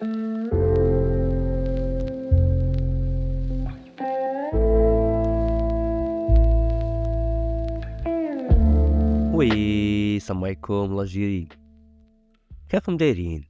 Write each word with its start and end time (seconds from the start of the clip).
oui 0.00 0.06
السلام 10.16 10.44
عليكم 10.44 10.74
الله 10.74 11.04
جيري 11.04 11.48
كيفكم 12.68 12.96
دايرين 12.96 13.48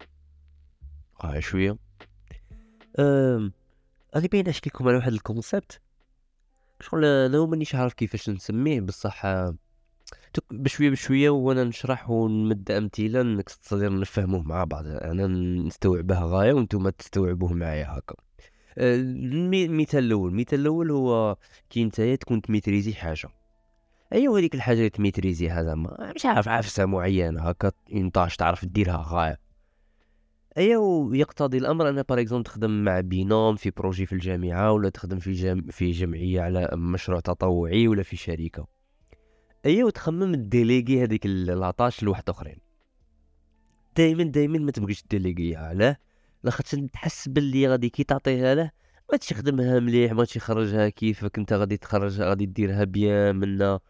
ها 1.20 1.40
شوية 1.40 1.76
أم... 2.98 3.52
غادي 4.14 4.28
باين 4.28 4.48
نحكي 4.48 4.70
لكم 4.70 4.88
على 4.88 4.96
واحد 4.96 5.12
ال 5.12 5.21
concept 5.21 5.80
شغل 6.80 7.04
أنا 7.04 7.46
مانيش 7.46 7.74
عارف 7.74 7.94
كيفاش 7.94 8.30
نسميه 8.30 8.80
بصح 8.80 9.26
بشوية 10.50 10.90
بشوية 10.90 11.30
وأنا 11.30 11.64
نشرح 11.64 12.10
ونمد 12.10 12.70
أمثلة 12.70 13.22
نقدر 13.22 13.98
نفهموه 13.98 14.42
مع 14.42 14.64
بعض. 14.64 14.86
أنا 14.86 15.26
نستوعبه 15.66 16.20
غاية 16.20 16.52
وأنتم 16.52 16.88
تستوعبوه 16.88 17.52
معايا 17.52 17.98
هكا. 17.98 18.14
المي- 18.78 19.64
المثال 19.64 20.04
الأول. 20.04 20.30
المثال 20.30 20.60
الأول 20.60 20.90
هو 20.90 21.36
كي 21.70 21.84
نتايا 21.84 22.16
تكون 22.16 22.42
ت 22.42 22.47
maîtriser 22.47 22.94
حاجة. 22.94 23.28
ايوا 24.12 24.38
هذيك 24.38 24.54
الحاجة 24.54 24.78
اللي 24.78 24.90
ت 24.90 24.97
maîtriser 24.97 25.56
ها 25.56 25.62
زعما 25.62 26.12
مش 26.14 26.26
عارف 26.26 26.48
عفسة 26.48 26.86
معينة 26.86 27.40
هكا 27.42 27.72
une 27.90 28.07
tâche 28.07 28.36
تعرف 28.36 28.64
ديرها 28.64 29.04
غاية. 29.08 29.40
ايوا 30.58 31.16
يقتضي 31.16 31.58
الأمر 31.58 31.88
أن 31.88 32.02
par 32.02 32.20
exemple 32.20 32.44
تخدم 32.44 32.84
مع 32.84 33.00
binôme 33.00 33.56
في 33.56 33.70
projet 33.70 34.06
في 34.06 34.12
الجامعة 34.12 34.72
ولا 34.72 34.88
تخدم 34.88 35.18
في 35.18 35.32
جم... 35.32 35.62
في 35.70 35.90
جمعية 35.90 36.40
على 36.40 36.68
مشروع 36.72 37.20
تطوعي 37.20 37.88
ولا 37.88 38.02
في 38.02 38.16
شركة. 38.16 38.75
ايوا 39.66 39.90
تخمم 39.90 40.34
الديليغي 40.34 41.02
هذيك 41.02 41.26
la 41.26 41.48
tâche 41.48 42.02
لواحد 42.02 42.28
آخرين. 42.28 42.58
دائما 43.96 44.24
دائما 44.24 44.58
ما 44.58 44.70
تبغيش 44.70 45.04
déléguer 45.10 45.53
ها 45.53 45.58
علاه. 45.58 45.96
لاخاطش 46.44 46.76
تحس 46.92 47.28
باللي 47.28 47.68
غادي 47.68 47.88
كي 47.88 48.04
تعطيها 48.04 48.54
له 48.54 48.70
ما 49.12 49.18
تخدمها 49.18 49.80
مليح 49.80 50.12
ما 50.12 50.24
تخرجها 50.24 50.88
كيفك 50.88 51.38
انت 51.38 51.52
غادي 51.52 51.76
تخرجها 51.76 52.28
غادي 52.28 52.46
ديرها 52.46 52.84
bien 52.84 53.36
منا 53.36 53.80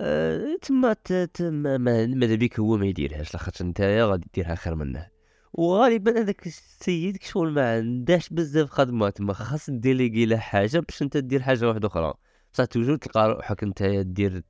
أه 0.00 0.56
تما 0.62 0.92
تما 1.34 1.78
ما 1.78 2.06
ماذا 2.06 2.34
بيك 2.34 2.60
هو 2.60 2.76
ما 2.76 2.86
يديرهاش 2.86 3.34
لاخاطش 3.34 3.62
نتايا 3.62 4.04
غادي 4.04 4.26
ديرها 4.34 4.54
خير 4.54 4.74
منه. 4.74 5.08
وغالبا 5.52 6.20
هذاك 6.20 6.46
السيد 6.46 7.22
شغل 7.22 7.52
ما 7.52 7.76
عندهاش 7.76 8.28
بزاف 8.28 8.70
خدمات 8.70 9.16
تما 9.16 9.32
خاص 9.32 9.70
déléguer 9.70 10.26
له 10.26 10.36
حاجة 10.36 10.78
باش 10.78 11.02
انت 11.02 11.16
دير 11.16 11.42
حاجة 11.42 11.68
واحدة 11.68 11.88
أخرى. 11.88 12.14
بصح 12.54 12.64
toujours 12.64 12.96
تلقى 12.96 13.28
روحك 13.28 13.64
نتايا 13.64 14.02
دير 14.02 14.42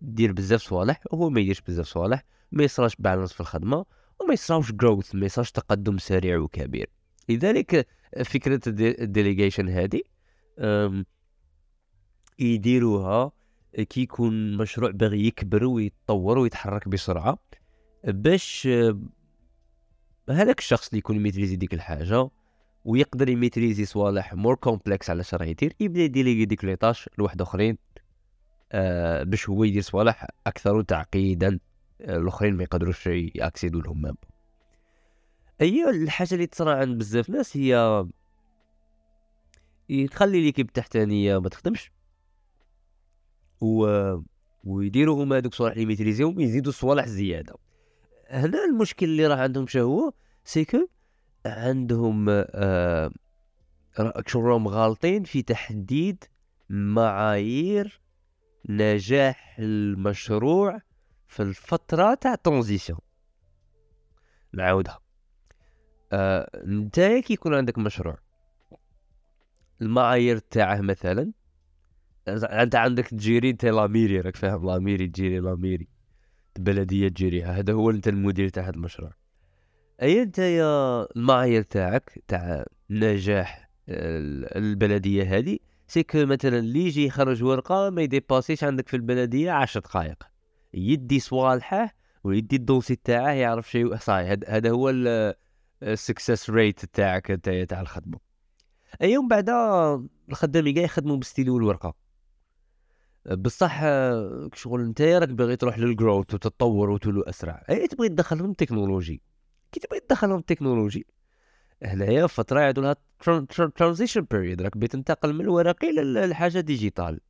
دير 0.00 0.32
بزاف 0.32 0.60
صوالح 0.60 1.00
وهو 1.10 1.30
ما 1.30 1.40
يديرش 1.40 1.60
بزاف 1.60 1.86
صوالح 1.86 2.24
ما 2.52 2.64
يصراش 2.64 2.96
balance 2.96 3.32
في 3.32 3.40
الخدمة 3.40 3.84
وما 4.20 4.34
يصراوش 4.34 4.72
growth 4.72 5.14
ما 5.14 5.26
يصراش 5.26 5.52
تقدم 5.52 5.98
سريع 5.98 6.38
وكبير. 6.38 6.90
لذلك 7.28 7.86
فكرة 8.24 8.60
ال 8.66 8.75
delegation 8.75 9.68
هذه 9.68 10.00
يديروها 12.38 13.32
كي 13.90 14.00
يكون 14.00 14.56
مشروع 14.56 14.90
باغي 14.90 15.26
يكبر 15.26 15.64
ويتطور 15.64 16.38
ويتحرك 16.38 16.88
بسرعة 16.88 17.38
باش 18.04 18.68
هذاك 20.30 20.58
الشخص 20.58 20.88
اللي 20.88 20.98
يكون 20.98 21.18
maîtriser 21.18 21.56
ديك 21.56 21.74
الحاجة 21.74 22.30
ويقدر 22.84 23.28
ي 23.28 23.34
maîtriser 23.34 23.84
صوالح 23.84 24.34
more 24.34 24.54
complex 24.54 25.10
على 25.10 25.22
راه 25.32 25.44
يدير 25.44 25.72
يبدأ 25.80 26.00
ي 26.00 26.05
déléguer 26.05 26.44
ديك 26.44 26.64
les 26.64 26.79
tâches 26.79 27.08
لواحد 27.18 27.42
أخرين. 27.42 27.78
باش 29.22 29.48
هو 29.48 29.64
يدير 29.64 29.82
صوالح 29.82 30.26
أكثر 30.46 30.82
تعقيدا 30.82 31.58
آه 32.00 32.16
الأخرين 32.16 32.54
ما 32.54 32.62
يقدروش 32.62 33.06
ياكسيدوا 33.06 33.82
لهم. 33.82 34.16
اي 35.60 35.90
الحاجة 35.90 36.34
اللي 36.34 36.46
تصرى 36.46 36.72
عند 36.72 36.98
بزاف 36.98 37.30
ناس 37.30 37.56
هي 37.56 38.06
تخلي 40.10 40.40
ليكيب 40.40 40.66
التحتانيه 40.68 41.38
ما 41.38 41.48
تخدمش. 41.48 41.90
و 43.60 43.86
ويديروا 44.64 45.24
هما 45.24 45.36
هذوك 45.36 45.52
الصوالح 45.52 45.72
اللي 45.72 45.86
ميتريزيهم 45.86 46.40
يزيدوا 46.40 46.72
صوالح 46.72 47.06
زيادة. 47.06 47.54
هنا 48.30 48.64
المشكل 48.64 49.06
اللي 49.06 49.26
راه 49.26 49.36
عندهم 49.36 49.66
شهو 49.66 50.12
سيكو 50.44 50.88
عندهم 51.46 52.26
آه 52.30 53.10
راهم 54.34 54.68
غالطين 54.68 55.24
في 55.24 55.42
تحديد 55.42 56.24
معايير 56.70 58.00
نجاح 58.68 59.56
المشروع 59.58 60.80
في 61.26 61.42
الفترة 61.42 62.14
تاع 62.14 62.34
ترانزيسيون 62.34 62.98
نعاودها. 64.52 65.00
آه 66.12 66.50
نتايا 66.66 67.20
كي 67.20 67.32
يكون 67.32 67.54
عندك 67.54 67.78
مشروع. 67.78 68.18
المعايير 69.82 70.38
تاعه 70.38 70.80
مثلا 70.80 71.32
أنت 72.28 72.74
عندك 72.74 73.06
تجيري 73.06 73.50
انت 73.50 73.64
لاميري 73.64 74.20
راك 74.20 74.36
فاهم 74.36 74.66
لاميري 74.66 75.06
تجيري 75.06 75.40
لاميري. 75.40 75.88
البلديه 76.56 77.08
تجيريها 77.08 77.58
هذا 77.58 77.72
هو 77.72 77.90
أنت 77.90 78.08
المدير 78.08 78.48
تاع 78.48 78.62
هذا 78.62 78.70
المشروع. 78.70 79.12
اي 80.02 80.22
انت 80.22 80.38
يا 80.38 81.06
المعايير 81.16 81.62
تاعك 81.62 82.24
تاع 82.28 82.64
نجاح 82.90 83.70
ال- 83.88 84.56
البلدية 84.56 85.38
هذه 85.38 85.58
سيك 85.88 86.16
مثلا 86.16 86.58
اللي 86.58 86.86
يجي 86.86 87.04
يخرج 87.06 87.42
ورقة 87.42 87.90
ما 87.90 88.02
ي 88.02 88.08
dépasser 88.08 88.53
ش 88.53 88.64
عندك 88.64 88.88
في 88.88 88.96
البلدية 88.96 89.50
عشر 89.52 89.80
دقائق 89.80 90.22
يدي 90.74 91.20
صوالحه 91.20 91.94
ويدي 92.24 92.56
ال 92.56 92.61
dossier 92.61 92.96
تاعه 92.96 93.30
يعرف 93.32 93.70
شيء 93.70 93.96
صحيح 93.96 94.36
هذا- 94.48 94.70
هو 94.70 94.92
ال 95.82 95.90
success 95.90 96.50
rate 96.50 96.84
تاعك 96.84 97.26
تاع 97.68 97.80
الخدمة. 97.80 98.18
أي 99.02 99.16
ومن 99.18 99.28
بعد 99.28 99.50
الخدام 100.28 100.74
كاع 100.74 100.82
يخدموا 100.84 101.16
بستيل 101.16 101.50
والورقه 101.50 101.94
بصح 103.30 103.80
شغل 104.54 104.80
أنت 104.80 105.00
راك 105.02 105.28
باغي 105.28 105.56
تروح 105.56 105.78
لل 105.78 105.92
growth 105.92 106.34
وتتطور 106.34 106.90
وتولو 106.90 107.22
أسرع. 107.22 107.64
أي 107.70 107.86
تبغي 107.88 108.08
تدخلهم 108.08 108.52
تكنولوجي؟ 108.52 109.22
كي 109.72 109.80
تبغي 109.80 110.00
تدخلهم 110.00 110.40
تكنولوجي 110.40 111.06
هنايا 111.82 112.26
فتره 112.26 112.60
يعدوا 112.60 112.82
لها 112.82 112.96
transition 113.76 114.20
period 114.30 114.62
راك 114.62 114.76
بغيت 114.76 114.92
تنتقل 114.92 115.32
من 115.32 115.40
الورقي 115.40 115.92
للحاجه 115.92 116.60
digital 116.60 117.20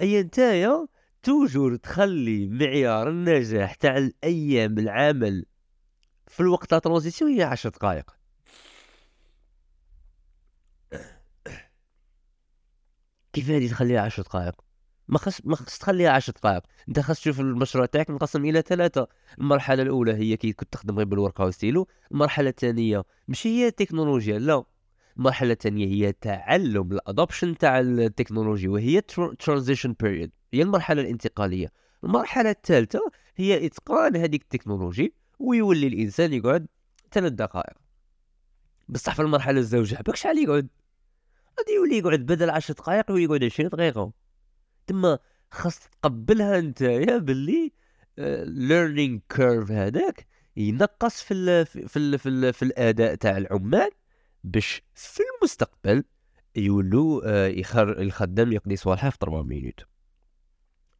أي 0.00 0.22
نتايا 0.22 0.86
toujours 1.22 1.76
تخلي 1.76 2.46
معيار 2.46 3.08
النجاح 3.08 3.74
تاع 3.74 3.96
الأيام 3.98 4.78
العمل 4.78 5.44
في 6.28 6.40
الوقت 6.40 6.70
تاع 6.70 6.78
transition 6.78 7.30
هي 7.32 7.42
10 7.42 7.70
دقائق. 7.70 8.16
كيف 13.32 13.50
هذه 13.50 13.70
تخليها 13.70 14.00
10 14.00 14.22
دقائق؟ 14.22 14.71
ما 15.12 15.18
خص 15.18 15.40
ما 15.44 15.56
خص 15.56 15.78
تخليها 15.78 16.10
10 16.10 16.32
دقائق. 16.32 16.62
أنت 16.88 17.00
خص 17.00 17.20
تشوف 17.20 17.40
المشروع 17.40 17.86
تاعك 17.86 18.10
منقسم 18.10 18.44
إلى 18.44 18.62
ثلاثة. 18.62 19.08
المرحلة 19.38 19.82
الأولى 19.82 20.12
هي 20.12 20.36
كي 20.36 20.52
كنت 20.52 20.72
تخدم 20.72 20.96
غير 20.96 21.06
بالورقه 21.06 21.44
وستيلو 21.44 21.88
المرحلة 22.12 22.48
الثانية 22.48 23.04
مش 23.28 23.46
هي 23.46 23.66
التكنولوجيا 23.66 24.38
لا. 24.38 24.64
المرحلة 25.16 25.52
الثانية 25.52 25.86
هي 25.86 26.12
تعلم 26.12 26.92
ال 26.92 26.99
adoption 26.99 27.58
تاع 27.58 27.80
التكنولوجيا 27.80 28.70
وهي 28.70 29.00
transition 29.38 29.94
period 30.00 30.30
هي 30.52 30.62
المرحلة 30.62 31.02
الانتقالية. 31.02 31.72
المرحلة 32.04 32.50
الثالثة 32.50 33.10
هي 33.36 33.66
إتقان 33.66 34.16
هذيك 34.16 34.42
التكنولوجي 34.42 35.14
ويولي 35.38 35.86
الإنسان 35.86 36.32
يقعد 36.32 36.66
ثلاث 37.12 37.32
دقائق. 37.32 37.76
بصح 38.88 39.14
في 39.14 39.22
المرحلة 39.22 39.58
الزوجيه 39.58 39.96
عباك 39.96 40.16
شحال 40.16 40.38
يقعد. 40.38 40.68
غادي 41.58 41.72
يولي 41.72 41.98
يقعد 41.98 42.20
بدل 42.20 42.50
10 42.50 42.74
دقائق 42.74 43.10
يولي 43.10 43.24
يقعد 43.24 43.44
20 43.44 43.68
دقيقة. 43.68 44.21
تما 44.86 45.18
خاص 45.50 45.78
تقبلها 45.78 46.60
نتايا 46.60 47.18
باللي 47.18 47.72
learning 48.44 49.18
curve 49.28 49.70
هذاك 49.70 50.26
ينقص 50.56 51.22
في 51.22 51.34
ال 51.34 51.66
في 51.66 51.96
ال 51.96 52.18
في, 52.18 52.28
ال 52.28 52.52
في 52.52 52.62
الأداء 52.62 53.14
تاع 53.14 53.36
العمال 53.36 53.90
باش 54.44 54.82
في 54.94 55.20
المستقبل 55.38 56.04
يولوا 56.56 57.22
آه، 57.24 57.62
الخدام 57.78 58.52
يقضي 58.52 58.76
صوالحه 58.76 59.10
في 59.10 59.16
3 59.20 59.42
minutes. 59.42 59.80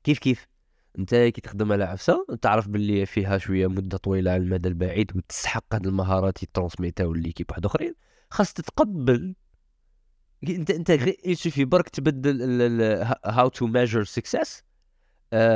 كيف 0.04 0.18
كيف؟ 0.18 0.46
انت 0.98 1.14
كي 1.14 1.40
تخدم 1.40 1.72
على 1.72 1.84
عفسة 1.84 2.26
تعرف 2.42 2.68
باللي 2.68 3.06
فيها 3.06 3.38
شوية 3.38 3.66
مدة 3.66 3.96
طويلة 3.98 4.30
على 4.30 4.42
المدى 4.42 4.68
البعيد 4.68 5.16
وتسحق 5.16 5.64
هاد 5.74 5.86
المهارات 5.86 6.42
ي 6.42 6.48
transmettre 6.48 7.07
او 7.07 7.12
l'équipe 7.14 7.46
واحد 7.50 7.64
أخرين. 7.64 7.94
خاص 8.30 8.52
تتقبل 8.52 9.34
انت 10.48 10.70
انت 10.70 10.90
il 11.24 11.34
suffit 11.34 11.64
برك 11.64 11.88
تبدل 11.88 12.72
how 13.24 13.48
to 13.48 13.66
measure 13.66 14.04
success 14.04 14.64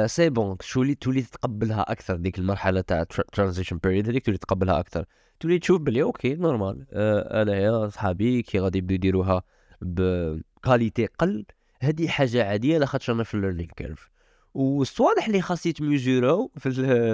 c'est 0.07 0.31
bon 0.31 0.57
تولي 0.59 0.95
تولي 0.95 1.23
تتقبلها 1.23 1.93
أكثر 1.93 2.17
ديك 2.17 2.39
المرحلة 2.39 2.81
تاع 2.81 3.05
transition 3.33 3.79
period 3.79 4.09
هذيك 4.09 4.27
تولي 4.27 4.39
تتقبلها 4.39 4.81
أكثر. 4.81 5.05
تولي 5.41 5.59
تشوف 5.59 5.81
بلي 5.81 6.03
okay 6.03 6.35
normal 6.35 6.87
آه 6.93 7.43
انايا 7.43 7.89
صحابي 7.89 8.43
كي 8.43 8.59
غادي 8.61 8.79
يبداو 8.79 8.95
يديروها 8.95 9.43
ب 9.81 9.97
qualité 9.97 11.07
أقل 11.07 11.47
هذه 11.81 12.09
حاجة 12.09 12.45
عادية 12.49 12.79
لاخاطش 12.79 13.11
أنا 13.11 13.25
في 13.25 13.35
ال 13.35 13.39
learning 13.39 13.71
curve 13.77 14.11
والصوالح 14.55 15.27
اللي 15.27 15.41
خاص 15.41 15.67
يت 15.67 15.84
measure 15.84 16.44
و 16.44 16.53
في 16.59 16.71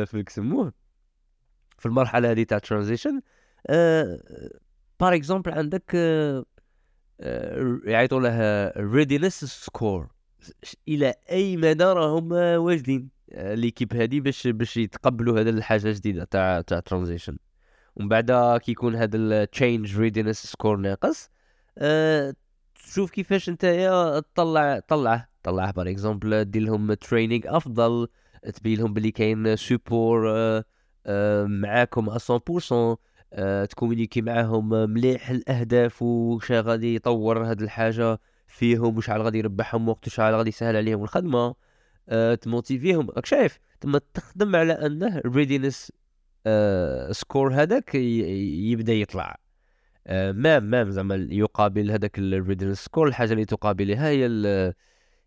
في 0.11 0.23
كسموه 0.23 0.73
في 1.79 1.87
المرحلة 1.87 2.31
هذه 2.31 2.43
تاع 2.43 2.59
transition 2.59 3.21
آه 3.67 4.21
par 5.01 5.15
exemple 5.15 5.53
عندك 5.53 5.93
آه، 5.95 6.45
يعيطوا 7.85 8.21
لها 8.21 8.79
readiness 8.79 9.45
score 9.45 10.09
إلى 10.89 11.15
اي 11.31 11.57
مدى 11.57 11.85
راهم 11.85 12.33
واجدين؟ 12.33 13.09
آه، 13.33 13.55
l'équipe 13.55 13.95
هادي 13.95 14.21
باش 14.21 14.47
باش 14.47 14.77
يتقبلوا 14.77 15.41
هذا 15.41 15.51
الحاجة 15.51 15.93
جديدة 15.93 16.25
تاع 16.25 16.61
تاع 16.61 16.81
transition 16.81 17.37
ومن 17.97 18.09
بعد 18.09 18.59
كي 18.63 18.73
يكون 18.73 18.97
هذا 18.97 19.17
ال 19.17 19.28
change 19.28 19.99
readiness 19.99 20.47
score 20.47 20.77
ناقص. 20.77 21.31
أه 21.79 22.35
تشوف 22.75 23.11
كيفاش 23.11 23.49
انت 23.49 23.67
تطلع 24.35 24.79
طلعه. 24.79 25.29
طلعه 25.43 25.73
par 25.73 25.91
exemple 25.91 26.45
دير 26.45 26.63
لهم 26.63 26.95
training 26.95 27.47
أفضل. 27.47 28.09
تبين 28.55 28.79
لهم 28.79 28.93
بلي 28.93 29.11
كاين 29.11 29.57
support 29.57 30.33
معاكم 31.47 32.19
100% 32.19 32.97
أه 33.33 33.65
ت 33.65 33.70
communiquer 33.70 34.23
معاهم 34.23 34.69
مليح 34.91 35.31
الأهداف 35.31 36.03
وش 36.03 36.53
غادي 36.53 36.95
يطور 36.95 37.45
هاد 37.51 37.63
الحاجة 37.63 38.19
فيهم 38.47 38.97
وشحال 38.97 39.23
غادي 39.23 39.39
يربحهم 39.39 39.89
وقت 39.89 40.07
وشحال 40.07 40.35
غادي 40.35 40.49
يسهل 40.49 40.77
عليهم 40.77 41.03
الخدمة. 41.03 41.55
أه 42.09 42.35
ت 42.35 42.42
motiver 42.42 42.96
هم 42.96 43.11
راك 43.11 43.27
شايف 43.27 43.59
تما 43.81 44.01
تخدم 44.15 44.57
على 44.57 44.73
أنه 44.73 45.19
ال 45.19 45.26
readiness 45.26 45.93
score 47.11 47.55
هذاك 47.55 47.95
يبدأ 47.95 48.93
يطلع. 48.93 49.37
أه 50.07 50.33
même 50.33 50.63
même 50.65 50.91
زعما 50.91 51.29
يقابل 51.31 51.91
هذاك 51.91 52.19
ال 52.19 52.25
readiness 52.25 52.85
score 52.85 53.09
الحاجة 53.09 53.33
اللي 53.33 53.45
تقابلها 53.45 54.09
هي 54.09 54.75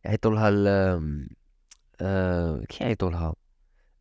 يعيطوا 0.05 0.31
لها 0.31 0.99
كي 2.69 2.83
يعيطوا 2.83 3.09
لها؟ 3.09 3.35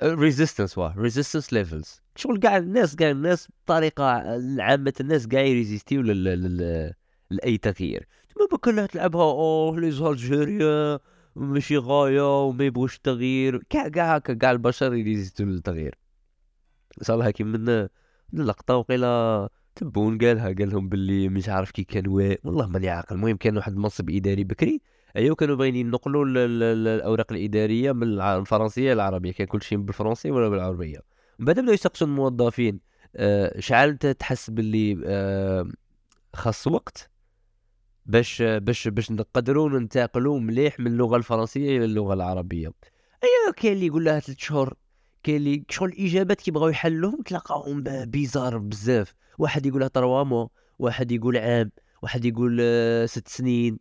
resistance 0.02 0.78
واه 0.78 0.94
resistance 0.98 1.52
levels 1.52 2.03
شغل 2.16 2.38
كاع 2.38 2.56
الناس 2.56 2.96
كاع 2.96 3.10
الناس 3.10 3.48
بطريقة 3.64 4.04
عامة 4.62 4.92
الناس 5.00 5.26
كاع 5.26 5.40
يريزيستيو 5.40 6.02
لأي 7.30 7.58
تغيير. 7.58 8.06
تما 8.34 8.58
كلها 8.58 8.86
تلعبها 8.86 9.22
أوه 9.22 9.80
les 9.80 9.90
Algériens 9.90 10.98
ماشي 11.36 11.76
غاية 11.76 12.44
وما 12.46 12.64
يبغوش 12.64 12.96
التغيير 12.96 13.62
كاع 13.70 13.88
كاع 13.88 14.16
هكا 14.16 14.34
كاع 14.34 14.50
البشر 14.50 14.94
يريزيستو 14.94 15.44
للتغيير. 15.44 15.98
صالها 17.02 17.30
كي 17.30 17.44
من 17.44 17.88
اللقطه 18.34 18.76
وقيلا 18.76 19.48
تبون 19.74 20.18
قالها 20.18 20.46
قال 20.46 20.70
لهم 20.70 20.88
باللي 20.88 21.28
مش 21.28 21.48
عارف 21.48 21.70
كي 21.70 21.84
كان 21.84 22.08
والله 22.08 22.66
ماني 22.66 22.88
عاقل. 22.88 23.16
المهم 23.16 23.36
كان 23.36 23.56
واحد 23.56 23.72
المنصب 23.72 24.10
إداري 24.10 24.44
بكري. 24.44 24.80
ايوا 25.16 25.34
كانوا 25.34 25.56
باغيين 25.56 25.76
ينقلوا 25.76 26.24
الأوراق 26.26 27.32
الإدارية 27.32 27.92
من 27.92 28.20
الفرنسية 28.20 28.94
للعربية. 28.94 29.32
كان 29.32 29.46
كل 29.46 29.62
شيء 29.62 29.78
بالفرنسيه 29.78 30.30
ولا 30.30 30.48
بالعربية. 30.48 31.13
بعد 31.38 31.60
بداو 31.60 31.74
يسقسوا 31.74 32.06
الموظفين 32.06 32.80
شحال 33.58 33.88
أنت 33.88 34.06
تحس 34.06 34.50
باللي 34.50 35.02
أه 35.04 35.68
خاص 36.34 36.66
وقت؟ 36.66 37.10
باش 38.06 38.42
باش 38.42 38.88
باش 38.88 39.10
نقدروا 39.10 39.68
ننتقلوا 39.68 40.40
مليح 40.40 40.80
من 40.80 40.86
اللغة 40.86 41.16
الفرنسية 41.16 41.76
إلى 41.76 41.84
اللغة 41.84 42.14
العربية. 42.14 42.72
ايوا 43.24 43.54
كاين 43.56 43.72
اللي 43.72 43.86
يقول 43.86 44.04
لها 44.04 44.20
ثلاث 44.20 44.38
شهور 44.38 44.74
كاين 45.22 45.36
اللي 45.36 45.64
شغل 45.68 45.88
الإجابات 45.88 46.40
كيبغاو 46.40 46.68
يحلوهم 46.68 47.22
تلقاهم 47.22 47.84
بيزار 47.86 48.58
بزاف. 48.58 49.14
واحد 49.38 49.66
يقولها 49.66 49.88
تروا 49.88 50.24
مو 50.24 50.50
واحد 50.78 51.12
يقول 51.12 51.36
عام 51.36 51.70
واحد 52.02 52.24
يقول 52.24 52.58
آه، 52.60 53.06
ست 53.06 53.28
سنين. 53.28 53.78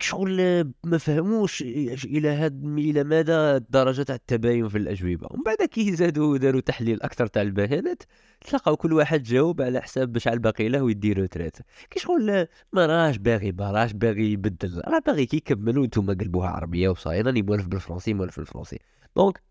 شغل 0.00 0.64
ما 0.84 0.98
فهموش 0.98 1.62
إلى 2.04 2.28
هاد 2.28 2.64
إلى 2.64 3.04
مدى 3.04 3.66
درجة 3.70 4.02
تاع 4.02 4.14
التباين 4.14 4.68
في 4.68 4.78
الأجوبة. 4.78 5.28
ومن 5.30 5.42
بعد 5.42 5.56
كي 5.56 5.96
زادوا 5.96 6.38
داروا 6.38 6.60
تحليل 6.60 7.02
أكثر 7.02 7.26
تاع 7.26 7.42
البيانات 7.42 8.02
تلقاو 8.40 8.76
كل 8.76 8.92
واحد 8.92 9.22
جاوب 9.22 9.62
على 9.62 9.80
حساب 9.80 10.18
شحال 10.18 10.38
باقي 10.38 10.68
له 10.68 10.82
ويدير 10.82 11.18
retraite 11.18 11.56
كي 11.90 12.00
شغل 12.00 12.46
ما 12.72 12.86
راهش 12.86 13.16
باغي 13.16 13.52
ما 13.52 13.70
راهش 13.70 13.92
باغي 13.92 14.32
يبدل 14.32 14.82
راه 14.86 14.98
باغي 14.98 15.26
كي 15.26 15.36
يكمل 15.36 15.78
وأنتم 15.78 16.06
قلبوها 16.06 16.48
عربية 16.48 16.88
وصاير 16.88 17.26
راني 17.26 17.42
مولف 17.42 17.66
بالفرنسي 17.66 18.14
مولف 18.14 18.36
بالفرنسي. 18.38 18.78
donc 19.16 19.42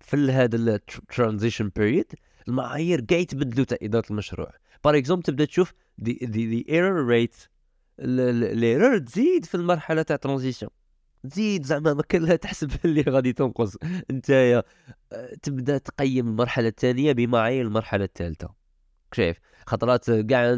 في 0.00 0.16
هذا 0.16 0.56
ال 0.56 0.66
transition 0.66 1.70
period 1.76 2.12
المعايير 2.48 3.00
كاع 3.00 3.18
يتبدلوا 3.18 3.64
تاع 3.64 3.78
إدارة 3.82 4.04
المشروع. 4.10 4.52
par 4.84 4.96
exemple 4.96 5.22
تبدا 5.22 5.44
تشوف 5.44 5.72
des 5.98 6.12
des 6.12 6.66
error 6.68 7.06
rate 7.06 7.36
l'erreur 7.98 8.98
تزيد 8.98 9.44
في 9.44 9.54
المرحلة 9.54 10.02
تاع 10.02 10.16
transition 10.16 10.70
تزيد 11.30 11.64
زعما 11.64 11.94
ما 11.94 12.02
كان 12.02 12.22
لها 12.22 12.36
تحسب 12.36 12.70
اللي 12.84 13.02
غادي 13.08 13.32
تنقص. 13.32 13.76
انت 14.10 14.30
آه، 14.30 15.34
تبدا 15.42 15.78
تقيم 15.78 16.28
المرحلة 16.28 16.68
الثانية 16.68 17.12
بمعايير 17.12 17.66
المرحلة 17.66 18.04
الثالثه 18.04 18.54
شايف 19.12 19.36
خطرات 19.66 20.10
كاع 20.10 20.54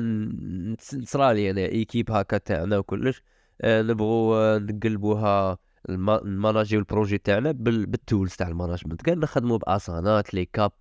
نصرالي 0.95 1.51
أنا 1.51 1.61
équipe 1.61 2.11
هكا 2.11 2.39
تاعنا 2.39 2.79
وكلش 2.79 3.23
آه، 3.61 3.83
نبغوا 3.83 4.37
آه، 4.37 4.59
نقلبوها 4.59 5.59
ال 5.89 6.00
manager 6.00 6.77
ال 6.77 6.83
projet 6.83 7.19
تاعنا 7.19 7.53
بال 7.53 7.76
tools 7.76 8.35
تاع 8.35 8.49
ال 8.49 8.53
management. 8.53 9.03
كان 9.03 9.19
نخدموا 9.21 9.59
ب 9.59 10.35
Asana 10.35 10.45
ClickUp 10.45 10.73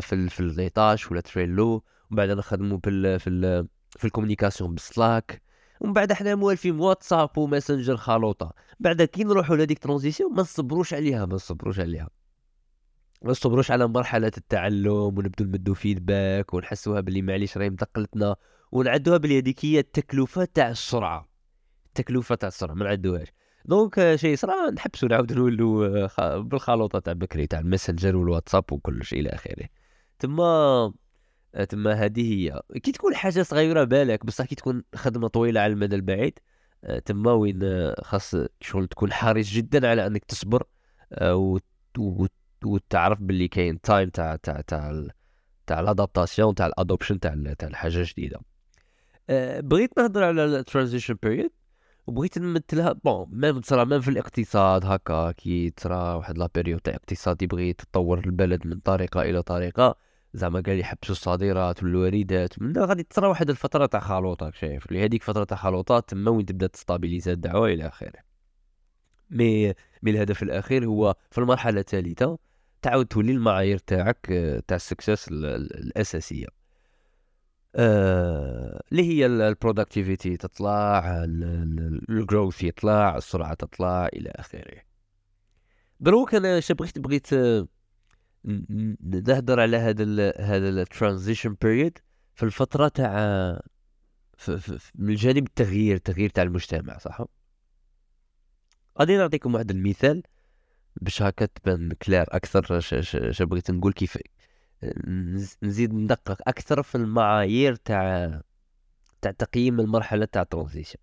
في 0.00 0.28
في 0.28 0.70
ولا 1.10 1.20
Trello. 1.20 1.72
ومن 2.10 2.16
بعد 2.16 2.30
نخدموا 2.30 2.78
في 2.84 3.18
في 3.98 4.04
ال 4.04 4.09
communication 4.09 4.74
ب 4.74 4.84
Slack. 4.84 5.42
ومن 5.80 5.92
بعد 5.92 6.12
حنا 6.12 6.34
موالفين 6.34 6.80
واتساب 6.80 7.38
وماسنجر 7.38 7.96
خلوطة. 7.96 8.52
بعد 8.80 9.02
كي 9.02 9.24
نروحوا 9.24 9.56
لهذيك 9.56 9.78
transition 9.78 10.34
ما 10.34 10.40
نصبروش 10.42 10.94
عليها 10.94 11.26
ما 11.26 11.34
نصبروش 11.34 11.80
عليها. 11.80 12.08
ما 13.22 13.30
نصبروش 13.30 13.70
على 13.70 13.86
مرحلة 13.86 14.32
التعلم 14.36 14.88
ونبدو 14.92 15.44
نمدو 15.44 15.74
feedback 15.74 16.54
ونحسوها 16.54 17.00
باللي 17.00 17.22
معليش 17.22 17.58
راهي 17.58 17.70
مثقلتنا 17.70 18.36
ونعدوها 18.72 19.16
باللي 19.16 19.38
هذيك 19.38 19.64
هي 19.64 19.78
التكلفة 19.78 20.44
تاع 20.44 20.70
السرعة. 20.70 21.28
التكلفة 21.86 22.34
تاع 22.34 22.48
السرعة 22.48 22.74
ما 22.74 22.84
نعدوهاش. 22.84 23.28
donc 23.64 24.14
شيء 24.14 24.36
صرا 24.36 24.70
نحبسوا 24.70 25.08
نعاودوا 25.08 25.36
نولوا 25.36 26.38
بالخلوطة 26.38 26.98
تاع 26.98 27.12
بكري 27.12 27.46
تاع 27.46 27.58
الماسنجر 27.58 28.16
والواتساب 28.16 28.72
وكل 28.72 29.04
شيء 29.04 29.20
إلى 29.20 29.28
آخره. 29.28 29.68
تما 30.18 30.92
تما 31.64 31.92
هذه 31.92 32.32
هي. 32.34 32.60
كي 32.80 32.92
تكون 32.92 33.14
حاجة 33.14 33.42
صغيرة 33.42 33.84
بالك 33.84 34.26
بصح 34.26 34.44
كي 34.44 34.54
تكون 34.54 34.82
خدمة 34.94 35.28
طويلة 35.28 35.60
على 35.60 35.72
المدى 35.72 35.96
البعيد 35.96 36.38
آه، 36.84 36.98
تما 36.98 37.32
وين 37.32 37.60
آه، 37.62 37.94
خاص 38.02 38.34
شغل 38.60 38.86
تكون 38.88 39.12
حريص 39.12 39.50
جدا 39.50 39.88
على 39.88 40.06
أنك 40.06 40.24
تصبر 40.24 40.64
آه، 41.12 41.58
وتعرف 42.64 43.20
باللي 43.20 43.48
كاين 43.48 43.80
time 43.80 44.08
تاع 44.08 44.36
تاع 44.36 44.60
تاع 44.60 45.06
تاع 45.66 45.80
ال 45.80 45.87
adaptation 45.87 46.54
تاع 46.54 46.66
ال 46.66 46.72
adoption 46.72 47.20
تاع 47.20 47.54
تاع 47.58 47.68
الحاجة 47.68 48.02
جديدة. 48.02 48.40
بغيت 49.60 49.98
نهضر 49.98 50.24
على 50.24 50.44
ال 50.44 50.50
transition 50.50 51.16
period 51.22 51.50
وبغيت 52.06 52.38
نمثلها 52.38 52.92
bon 52.92 53.26
même 53.30 53.60
تصرا 53.60 53.84
même 53.84 54.00
في 54.00 54.08
الاقتصاد 54.08 54.84
هكا 54.84 55.32
كي 55.32 55.70
ترى 55.70 56.14
واحد 56.14 56.38
la 56.38 56.48
période 56.54 56.80
تاع 56.80 56.94
اقتصاد 56.94 57.42
يبغي 57.42 57.72
تطور 57.72 58.18
البلد 58.18 58.66
من 58.66 58.80
طريقة 58.80 59.22
إلى 59.22 59.42
طريقة. 59.42 59.96
زعما 60.38 60.60
قال 60.60 60.80
يحبسوا 60.80 61.14
الصادرات 61.14 61.82
والواردات 61.82 62.62
من 62.62 62.78
غادي 62.78 63.02
تصرى 63.02 63.26
واحد 63.28 63.50
الفترة 63.50 63.86
تاع 63.86 64.00
خلوطات 64.00 64.54
شايف. 64.54 64.86
اللي 64.86 65.04
هذيك 65.04 65.22
فترة 65.22 65.44
تاع 65.44 65.56
خلوطات 65.56 66.08
تما 66.10 66.30
وين 66.30 66.46
تبدا 66.46 66.66
تستابيليزا 66.66 67.32
الدعوة 67.32 67.68
إلى 67.68 67.86
آخره. 67.86 68.20
مي 69.30 69.74
مي 70.02 70.10
الهدف 70.10 70.42
الأخير 70.42 70.84
هو 70.86 71.14
في 71.30 71.38
المرحلة 71.38 71.80
الثالثة 71.80 72.38
تعاود 72.82 73.06
تولي 73.06 73.32
المعايير 73.32 73.78
تاعك 73.78 74.26
تاع 74.68 74.76
ال 74.76 74.83
success 74.83 75.28
الأساسية. 75.28 76.46
آه، 77.76 78.82
اللي 78.92 79.02
هي 79.02 79.26
ال 79.26 79.35
productivity 79.35 80.36
تطلع 80.36 81.04
ال 82.10 82.18
growth 82.18 82.64
يطلع 82.64 83.16
السرعة 83.16 83.54
تطلع 83.54 84.06
إلى 84.06 84.32
آخره. 84.36 84.82
دروك 86.00 86.34
أنا 86.34 86.60
بغيت 86.70 86.98
بغيت 86.98 87.28
نهضر 88.44 89.60
على 89.60 89.76
هذا 89.76 90.32
هذا 90.40 90.68
ال 90.68 90.76
transition 90.76 91.56
period 91.62 91.98
في 92.34 92.42
الفترة 92.42 92.88
تاع 92.88 93.12
من 94.94 95.10
الجانب 95.10 95.46
التغيير 95.46 95.96
التغيير 95.96 96.30
تاع 96.30 96.42
المجتمع 96.42 96.98
صح؟ 96.98 97.24
غادي 98.98 99.16
نعطيكم 99.16 99.54
واحد 99.54 99.70
المثال 99.70 100.22
باش 101.00 101.22
هكا 101.22 101.46
تبان 101.46 101.92
clair 101.92 102.26
أكثر 102.28 102.78
اش 102.78 103.42
بغيت 103.42 103.70
نقول 103.70 103.92
كيف 103.92 104.18
نزيد 105.62 105.94
ندقق 105.94 106.48
أكثر 106.48 106.82
في 106.82 106.94
المعايير 106.94 107.74
تاع 107.74 108.40
تاع 109.20 109.30
تقييم 109.30 109.80
المرحلة 109.80 110.24
تاع 110.24 110.42
ال 110.42 110.47
transition 110.47 110.98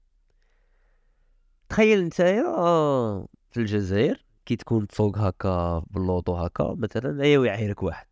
تخيل 1.69 2.03
نتايا 2.03 2.43
في 3.51 3.57
الجزائر 3.57 4.24
كي 4.45 4.55
تكون 4.55 4.87
تسوق 4.87 5.17
هكا 5.17 5.85
باللوطو 5.89 6.35
هكا 6.35 6.75
مثلا 6.77 7.23
ايوا 7.23 7.45
يعايرك 7.45 7.83
واحد. 7.83 8.07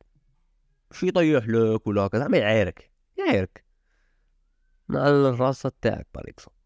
شي 0.92 1.08
يطيح 1.08 1.48
لك 1.48 1.88
ولا 1.88 2.02
هكا 2.02 2.20
زعما 2.20 2.38
يعايرك 2.38 2.92
يعايرك. 3.18 3.66
مع 4.90 5.08
الراسة 5.10 5.72
تاعك 5.82 6.08
par 6.14 6.24
exemple 6.30 6.58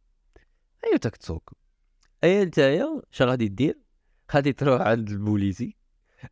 ايوا 0.85 0.97
تاك 0.97 1.17
تسوق. 1.17 1.49
ايا 2.23 2.45
نتايا 2.45 3.01
شا 3.11 3.25
غادي 3.25 3.47
دير؟ 3.47 3.79
غادي 4.33 4.53
تروح 4.53 4.81
عند 4.81 5.09
البوليسي. 5.09 5.75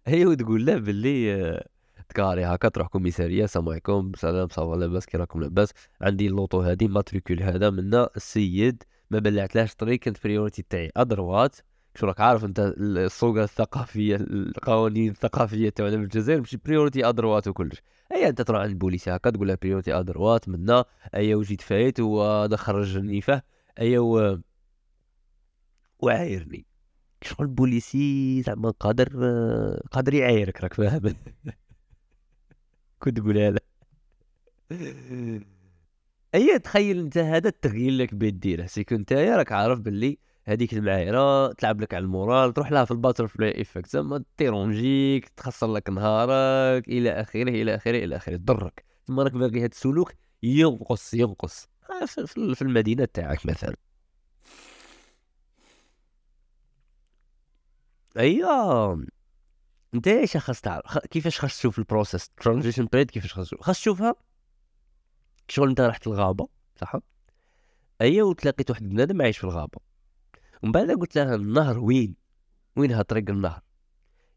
ايوا 0.08 0.36
تقول 0.36 0.66
له 0.66 0.78
باللي 0.78 1.64
تكاري 2.10 2.46
هكا 2.46 2.70
تروح 2.70 2.88
كوميسارية 2.88 3.44
السلام 3.44 3.70
عليكم 3.70 4.12
سلام 4.16 4.48
ça 4.48 4.62
va 4.62 4.76
لاباس 4.76 5.06
كي 5.06 5.18
راكم 5.18 5.42
لاباس؟ 5.42 5.70
عندي 6.02 6.28
اللوطو 6.28 6.62
هادي 6.62 6.88
matricule 6.88 7.44
هذا 7.44 7.70
منا 7.70 8.10
السيد 8.16 8.84
ما 9.12 9.20
بلعتلاش 9.20 9.76
طريق 9.76 10.00
كانت 10.00 10.24
priorité 10.24 10.66
تاعي. 10.70 10.92
à 10.98 11.06
droite 11.06 11.56
شو 11.96 12.06
راك 12.06 12.22
عارف 12.22 12.46
انت 12.46 12.74
السوق 12.78 13.38
الثقافية 13.38 14.16
القوانين 14.16 15.12
الثقافية 15.12 15.70
تاعنا 15.70 15.98
في 15.98 16.04
الجزائر 16.04 16.40
ماشي 16.40 16.58
priorité 16.66 17.10
à 17.10 17.15
droite 17.15 17.48
وكلش. 17.48 17.82
أي 18.12 18.30
أنت 18.30 18.42
تروح 18.42 18.62
عند 18.62 18.70
البوليس 18.70 19.10
هكا 19.10 19.30
تقول 19.30 19.48
له 19.48 19.58
priorité 19.62 19.94
à 19.94 20.02
droite 20.02 20.50
منا 20.50 20.86
ايا 21.16 21.36
وجيت 21.36 21.62
فايت 21.62 22.00
وهذا 22.00 22.56
خرجني 22.56 23.22
فيه 23.22 23.44
ايا 23.80 24.00
و... 24.00 24.40
وعايرني. 26.00 26.66
شغل 27.22 27.46
البوليسي 27.48 28.42
زعما 28.42 28.70
قادر 28.72 29.10
قادر 29.92 30.14
يعايرك 30.14 30.62
راك 30.62 30.74
فاهم؟ 30.74 31.02
كنت 33.00 33.18
تقولها 33.20 33.52
له 33.52 33.60
أي 36.36 36.60
تخيل 36.60 37.00
أنت 37.00 37.18
هذا 37.18 37.50
التغيير 37.50 37.88
اللي 37.88 38.08
بغيت 38.08 38.34
ديره؟ 38.34 38.66
سيكون 38.66 38.98
نتايا 38.98 39.38
راك 39.38 39.52
عارف 39.52 39.80
باللي 39.80 40.18
هذيك 40.48 40.74
المعايرة 40.74 41.54
تلعب 41.54 41.82
لك 41.82 41.94
على 41.94 42.04
ال 42.04 42.12
moral 42.12 42.54
تروح 42.54 42.72
لها 42.72 42.86
في 42.86 42.92
ال 42.92 43.28
butterfly 43.28 43.62
effect 43.62 43.88
زعما 43.88 44.24
تديرونجيك 44.38 45.30
تخسر 45.30 45.74
لك 45.74 45.90
نهارك 45.90 46.88
إلى 46.88 47.12
آخره 47.12 47.50
إلى 47.50 47.76
آخره 47.76 47.98
إلى 47.98 48.16
آخره 48.16 48.36
تضرك. 48.38 48.86
ثم 49.08 49.20
راك 49.20 49.32
باغي 49.32 49.60
هذا 49.60 49.66
السلوك 49.66 50.14
ينقص 50.44 51.14
ينقص. 51.14 51.68
في 52.26 52.62
المدينة 52.62 53.06
تاعك 53.06 53.46
مثلا. 53.46 53.76
ايوا 58.18 58.96
أنت 59.94 60.08
إيش 60.08 60.38
خاص 60.38 60.62
تعرف 60.62 60.98
كيفاش 60.98 61.40
خاص 61.40 61.58
تشوف 61.58 61.80
ال 61.80 61.86
process؟ 61.86 62.30
transition 62.30 62.88
period 62.94 63.12
كيفاش 63.12 63.34
خاص 63.34 63.48
تشوف؟ 63.48 63.62
خاص 63.62 63.80
تشوفها. 63.80 64.16
شغل 65.48 65.70
أنت 65.70 65.82
رحت 65.82 66.08
الغابة 66.08 66.48
صح؟ 66.76 66.96
ايوا 68.02 68.30
وتلاقيت 68.30 68.70
واحد 68.70 68.90
بنادم 68.90 69.22
عايش 69.22 69.38
في 69.38 69.44
الغابة. 69.44 69.85
ومن 70.66 70.72
بعد 70.72 70.92
قلت 70.92 71.16
لها 71.16 71.36
النهر 71.36 71.80
وين؟ 71.80 72.16
وين 72.76 73.02
طريق 73.02 73.30
النهر؟ 73.30 73.62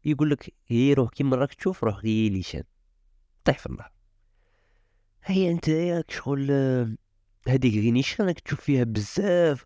يقول 0.05 0.29
لك 0.29 0.53
هي 0.67 0.93
روح 0.93 1.09
كيما 1.09 1.35
راك 1.35 1.53
تشوف 1.53 1.83
روح 1.83 1.95
غير 1.95 2.31
نيشان. 2.31 2.63
طيح 3.43 3.59
في 3.59 3.65
النهر. 3.65 3.91
هي 5.23 5.51
انت 5.51 5.67
ياك 5.67 6.11
شغل 6.11 6.51
هذيك 7.47 7.73
غير 7.73 7.91
نيشان 7.91 8.25
راك 8.25 8.39
تشوف 8.39 8.61
فيها 8.61 8.83
بزاف 8.83 9.65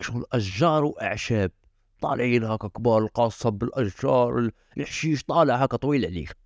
شغل 0.00 0.24
أشجار 0.32 0.84
وأعشاب. 0.84 1.52
طالعين 2.00 2.44
هكا 2.44 2.68
كبار 2.68 3.02
القصب 3.02 3.52
بالاشجار 3.52 4.50
الحشيش 4.76 5.24
طالع 5.24 5.56
هكا 5.56 5.76
طويل 5.76 6.06
عليك. 6.06 6.36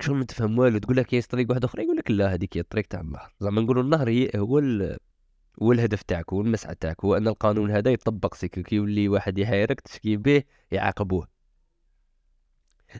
شغل 0.00 0.16
ما 0.16 0.24
تفهم 0.24 0.58
والو 0.58 0.78
تقول 0.78 0.96
لك 0.96 1.12
ياس 1.12 1.26
طريق 1.26 1.50
واحد 1.50 1.64
أخرى؟ 1.64 1.82
يقول 1.84 1.96
لك 1.96 2.10
لا 2.10 2.34
هذيك 2.34 2.56
هي 2.56 2.60
الطريق 2.60 2.86
تاع 2.86 3.00
النهر. 3.00 3.34
زعما 3.40 3.60
نقولوا 3.60 3.82
النهر 3.82 4.08
هي 4.08 4.30
هو 4.36 4.58
ال... 5.58 5.64
هو 5.64 5.72
الهدف 5.72 6.02
تاعك 6.02 6.32
هو 6.32 6.40
المسعى 6.40 6.74
تاعك 6.74 7.04
هو 7.04 7.16
أن 7.16 7.28
القانون 7.28 7.70
هذا 7.70 7.90
يطبق 7.90 8.34
سيك 8.34 8.60
كي 8.60 8.76
يولي 8.76 9.08
واحد 9.08 9.38
يعايرك 9.38 9.80
تشكي 9.80 10.16
به 10.16 10.42
يعاقبوه. 10.70 11.28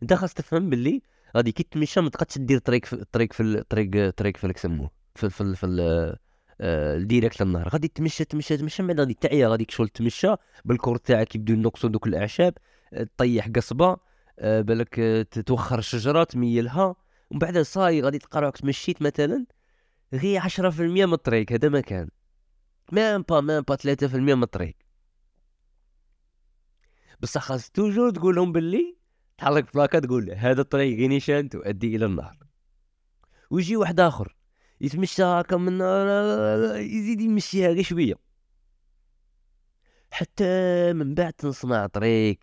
أنت 0.03 0.15
خاص 0.15 0.35
تفهم 0.35 0.71
باللي 0.71 1.03
غادي 1.37 1.53
كي 1.53 1.63
تمشى 1.63 2.01
ما 2.01 2.11
تقدش 2.11 2.39
دير 2.39 2.59
طريق 2.59 2.85
في 2.85 2.93
الطريق 2.93 3.33
في 3.33 3.43
الطريق 3.43 4.11
طريق 4.11 4.37
في 4.37 4.53
سموه 4.57 4.91
في 5.15 5.31
في, 5.31 5.55
في 5.55 6.17
آه، 6.61 6.99
direct 6.99 7.43
للنهر 7.43 7.69
غادي 7.69 7.89
تمشى 7.89 8.25
تمشى 8.25 8.57
تمشى 8.57 8.83
من 8.83 8.89
بعد 8.89 9.01
غادي 9.01 9.15
تعيا 9.15 9.49
غادي 9.49 9.67
شغل 9.69 9.89
تمشى 9.89 10.35
بال 10.65 10.74
corps 10.74 10.97
تاعك 10.97 11.35
يبدو 11.35 11.53
ينقصوا 11.53 11.91
دوك 11.91 12.07
الأعشاب 12.07 12.55
آه، 12.93 13.09
طيح 13.17 13.49
قصبة 13.49 13.97
آه، 14.39 14.61
بالك 14.61 15.27
توخر 15.47 15.79
الشجره 15.79 16.25
تميلها 16.25 16.97
ومن 17.31 17.39
بعد 17.39 17.59
صاي 17.59 18.03
غادي 18.03 18.19
تلقى 18.19 18.41
روحك 18.41 18.57
تمشيت 18.57 19.03
مثلا 19.03 19.47
غير 20.15 20.41
10% 20.41 20.81
من 20.81 21.13
الطريق. 21.13 21.53
هذا 21.53 21.69
ما 21.69 21.81
كان. 21.81 22.09
même 22.93 23.23
pas 23.23 23.41
même 23.41 23.61
pas 23.61 23.77
3% 23.77 24.15
من 24.15 24.43
الطريق. 24.43 24.77
بصح 27.21 27.41
خاص 27.41 27.71
toujours 27.71 28.11
تقول 28.11 28.35
لهم 28.35 28.53
باللي 28.53 28.97
تحرك 29.39 29.75
بلاكا 29.75 29.99
تقول 29.99 30.31
هذا 30.31 30.61
الطريق 30.61 31.09
نيشان 31.09 31.49
تؤدي 31.49 31.97
إلى 31.97 32.07
النهر. 32.07 32.39
ويجي 33.51 33.77
واحد 33.77 34.01
آخر 34.01 34.37
يتمشى 34.81 35.23
هكا 35.23 35.57
من 35.57 35.81
يزيد 36.81 37.21
يمشيها 37.21 37.69
غير 37.69 37.83
شوية. 37.83 38.15
حتى 40.11 40.93
من 40.93 41.15
بعد 41.15 41.33
تنصنع 41.33 41.87
طريق. 41.87 42.39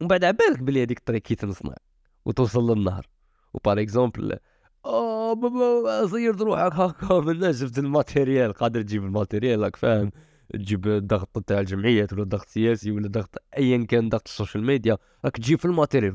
ومن 0.00 0.08
بعد 0.08 0.24
عبالك 0.24 0.58
بلي 0.62 0.82
هذيك 0.82 0.98
الطريق 0.98 1.22
كي 1.22 1.34
تنصنع 1.34 1.74
وتوصل 2.24 2.70
للنهر. 2.70 3.08
و 3.54 3.61
par 3.61 3.80
exemple 3.80 4.38
بابا 5.34 6.06
صيرت 6.06 6.40
روحك 6.42 6.72
هكا 6.72 7.20
من 7.26 7.50
جبت 7.50 7.78
ال 7.78 7.85
matériel. 7.85 8.52
قادر 8.52 8.82
تجيب 8.82 9.04
الماتيريال 9.04 9.60
راك 9.60 9.76
فاهم. 9.76 10.10
تجيب 10.52 10.86
الضغط 10.86 11.38
تاع 11.38 11.60
الجمعيات 11.60 12.12
ولا 12.12 12.24
ضغط 12.24 12.48
سياسي 12.48 12.90
ولا 12.90 13.08
ضغط 13.08 13.42
ايا 13.58 13.86
كان 13.86 14.08
ضغط 14.08 14.28
ال 14.28 14.33
social 14.33 14.64
media 14.64 14.98
راك 15.24 15.36
تجيب 15.36 15.58
في 15.58 15.64
ال 15.64 15.69
matériel. 15.69 16.14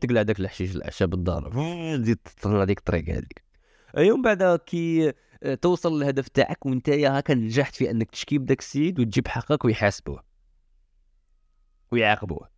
تقلع 0.00 0.22
داك 0.22 0.40
الحشيش 0.40 0.76
الأعشاب 0.76 1.14
الدار. 1.14 1.50
تزيد 1.96 2.18
تصنع 2.36 2.62
هذيك 2.62 2.78
الطريق 2.78 3.08
هذيك. 3.08 3.42
يوم 3.96 4.22
بعد 4.22 4.58
كي 4.66 5.12
آه، 5.42 5.54
توصل 5.54 5.98
للهدف 5.98 6.28
تاعك 6.28 6.66
وانت 6.66 6.90
هكا 6.90 7.34
نجحت 7.34 7.74
في 7.74 7.90
أنك 7.90 8.10
تشكي 8.10 8.46
بداك 8.46 8.58
السيد 8.58 9.00
وتجيب 9.00 9.28
حقك 9.28 9.64
ويحاسبوه. 9.64 10.22
ويعاقبوه. 11.92 12.57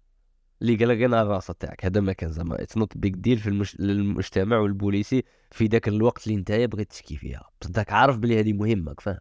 اللي 0.62 0.76
قال 0.76 0.88
لك 0.88 1.02
أنا 1.02 1.22
الراسة 1.22 1.54
تاعك. 1.54 1.84
هذا 1.84 2.00
ما 2.00 2.12
كان 2.12 2.32
زعما. 2.32 2.62
it's 2.62 2.76
not 2.76 2.98
big 2.98 3.14
deal 3.14 3.38
في 3.38 3.48
المش... 3.48 3.74
المجتمع 3.80 4.58
والبوليسي 4.58 5.24
في 5.50 5.66
ذاك 5.66 5.88
الوقت 5.88 6.26
اللي 6.26 6.38
انت 6.38 6.52
بغيت 6.52 6.90
تشكي 6.90 7.16
فيها. 7.16 7.50
انت 7.66 7.84
عارف 7.88 8.18
بلي 8.18 8.40
هذه 8.40 8.52
مهمة 8.52 8.94
فاهم 9.00 9.18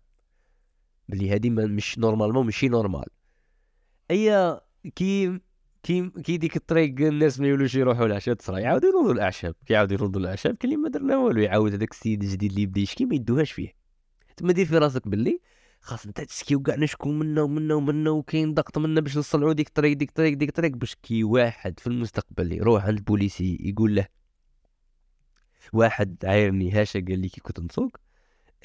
بلي 1.10 1.36
هذه 1.36 1.50
مش 1.50 2.00
normalement 2.00 2.46
ماشي 2.46 2.70
normal 2.70 3.06
أي 4.12 4.60
كي 4.96 5.40
كي 5.84 6.10
كي 6.10 6.38
ديك 6.38 6.56
الطريق 6.56 7.02
الناس 7.02 7.40
ما 7.40 7.48
يولوش 7.48 7.76
يروحوا 7.76 8.06
العشاء 8.06 8.36
تصرا. 8.36 8.60
يعاودوا 8.60 8.90
ينوضوا 8.90 9.14
الأعشاب. 9.14 9.56
كي 9.66 9.74
يعاودوا 9.74 9.98
ينوضوا 9.98 10.22
الأعشاب 10.22 10.58
اللي 10.64 10.78
ما 10.78 10.90
درنا 10.90 11.18
والو. 11.18 11.42
يعاود 11.42 11.74
هذاك 11.74 11.92
السيد 11.92 12.24
الجديد 12.24 12.50
اللي 12.50 12.62
يبدأ 12.62 12.82
يشكي 12.82 13.06
ما 13.06 13.16
يدوهاش 13.16 13.52
فيه. 13.52 13.74
تما 14.38 14.54
دير 14.54 14.66
في 14.66 14.78
راسك 14.78 15.08
باللي 15.08 15.40
خاص 15.82 16.06
انت 16.06 16.22
تشكي 16.22 16.56
وكاع 16.56 16.76
نشكو 16.76 17.10
منا 17.12 17.42
ومنا 17.42 17.76
ومنا 17.76 18.10
وكاين 18.10 18.54
ضغط 18.54 18.78
منا 18.78 19.02
باش 19.02 19.18
نصنعوا 19.18 19.54
ديك 19.54 19.68
الطريق 19.68 19.98
ديك 19.98 20.10
الطريق 20.10 20.34
ديك 20.38 20.50
الطريق 20.50 20.72
باش 20.72 20.96
كي 20.96 21.24
واحد 21.24 21.80
في 21.80 21.88
المستقبل 21.88 22.54
يروح 22.54 22.86
عند 22.86 22.98
البوليسي 22.98 23.58
يقول 23.62 23.96
له 23.96 24.08
واحد 25.74 26.26
عايرني 26.26 26.72
هاشا 26.72 27.00
قال 27.00 27.20
لي 27.20 27.30
كي 27.30 27.42
كنت 27.42 27.60
نسوق؟ 27.60 27.98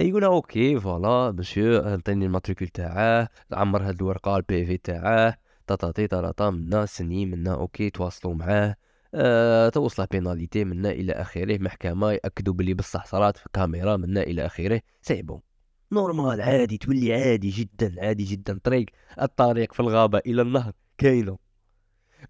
يقول 0.00 0.24
OK 0.24 0.80
voilà 0.80 1.32
monsieur 1.32 1.80
عطيني 1.82 2.26
ال 2.26 2.30
matricule 2.30 2.68
تاعه 2.68 3.28
عمر 3.52 3.82
هاد 3.82 3.94
الورقة 3.94 4.36
ال 4.36 4.66
PV 4.66 4.76
تاعه 4.76 5.36
طاطاطي 5.66 6.06
طاطا 6.06 6.50
منا 6.50 6.86
سني 6.86 7.26
منا 7.26 7.54
OK 7.54 7.90
تواصلوا 7.90 8.34
معاه 8.34 8.76
أه 9.14 9.68
توصل 9.68 10.06
pénalité 10.06 10.64
منا 10.64 10.90
إلى 10.90 11.12
آخره 11.12 11.58
محكمة 11.58 12.12
ياكدوا 12.12 12.54
بلي 12.54 12.74
بصح 12.74 13.06
صارت 13.06 13.36
في 13.36 13.48
كاميرا 13.52 13.96
منا 13.96 14.22
إلى 14.22 14.46
آخره 14.46 14.80
c'est 15.02 15.22
bon. 15.22 15.53
normal 15.92 16.40
عادي 16.40 16.78
تولي 16.78 17.14
عادي 17.14 17.50
جدا 17.50 17.94
عادي 18.06 18.24
جدا. 18.24 18.58
طريق 18.64 18.86
الطريق 19.22 19.72
في 19.72 19.80
الغابة 19.80 20.18
إلى 20.18 20.42
النهر 20.42 20.72
كاينة. 20.98 21.38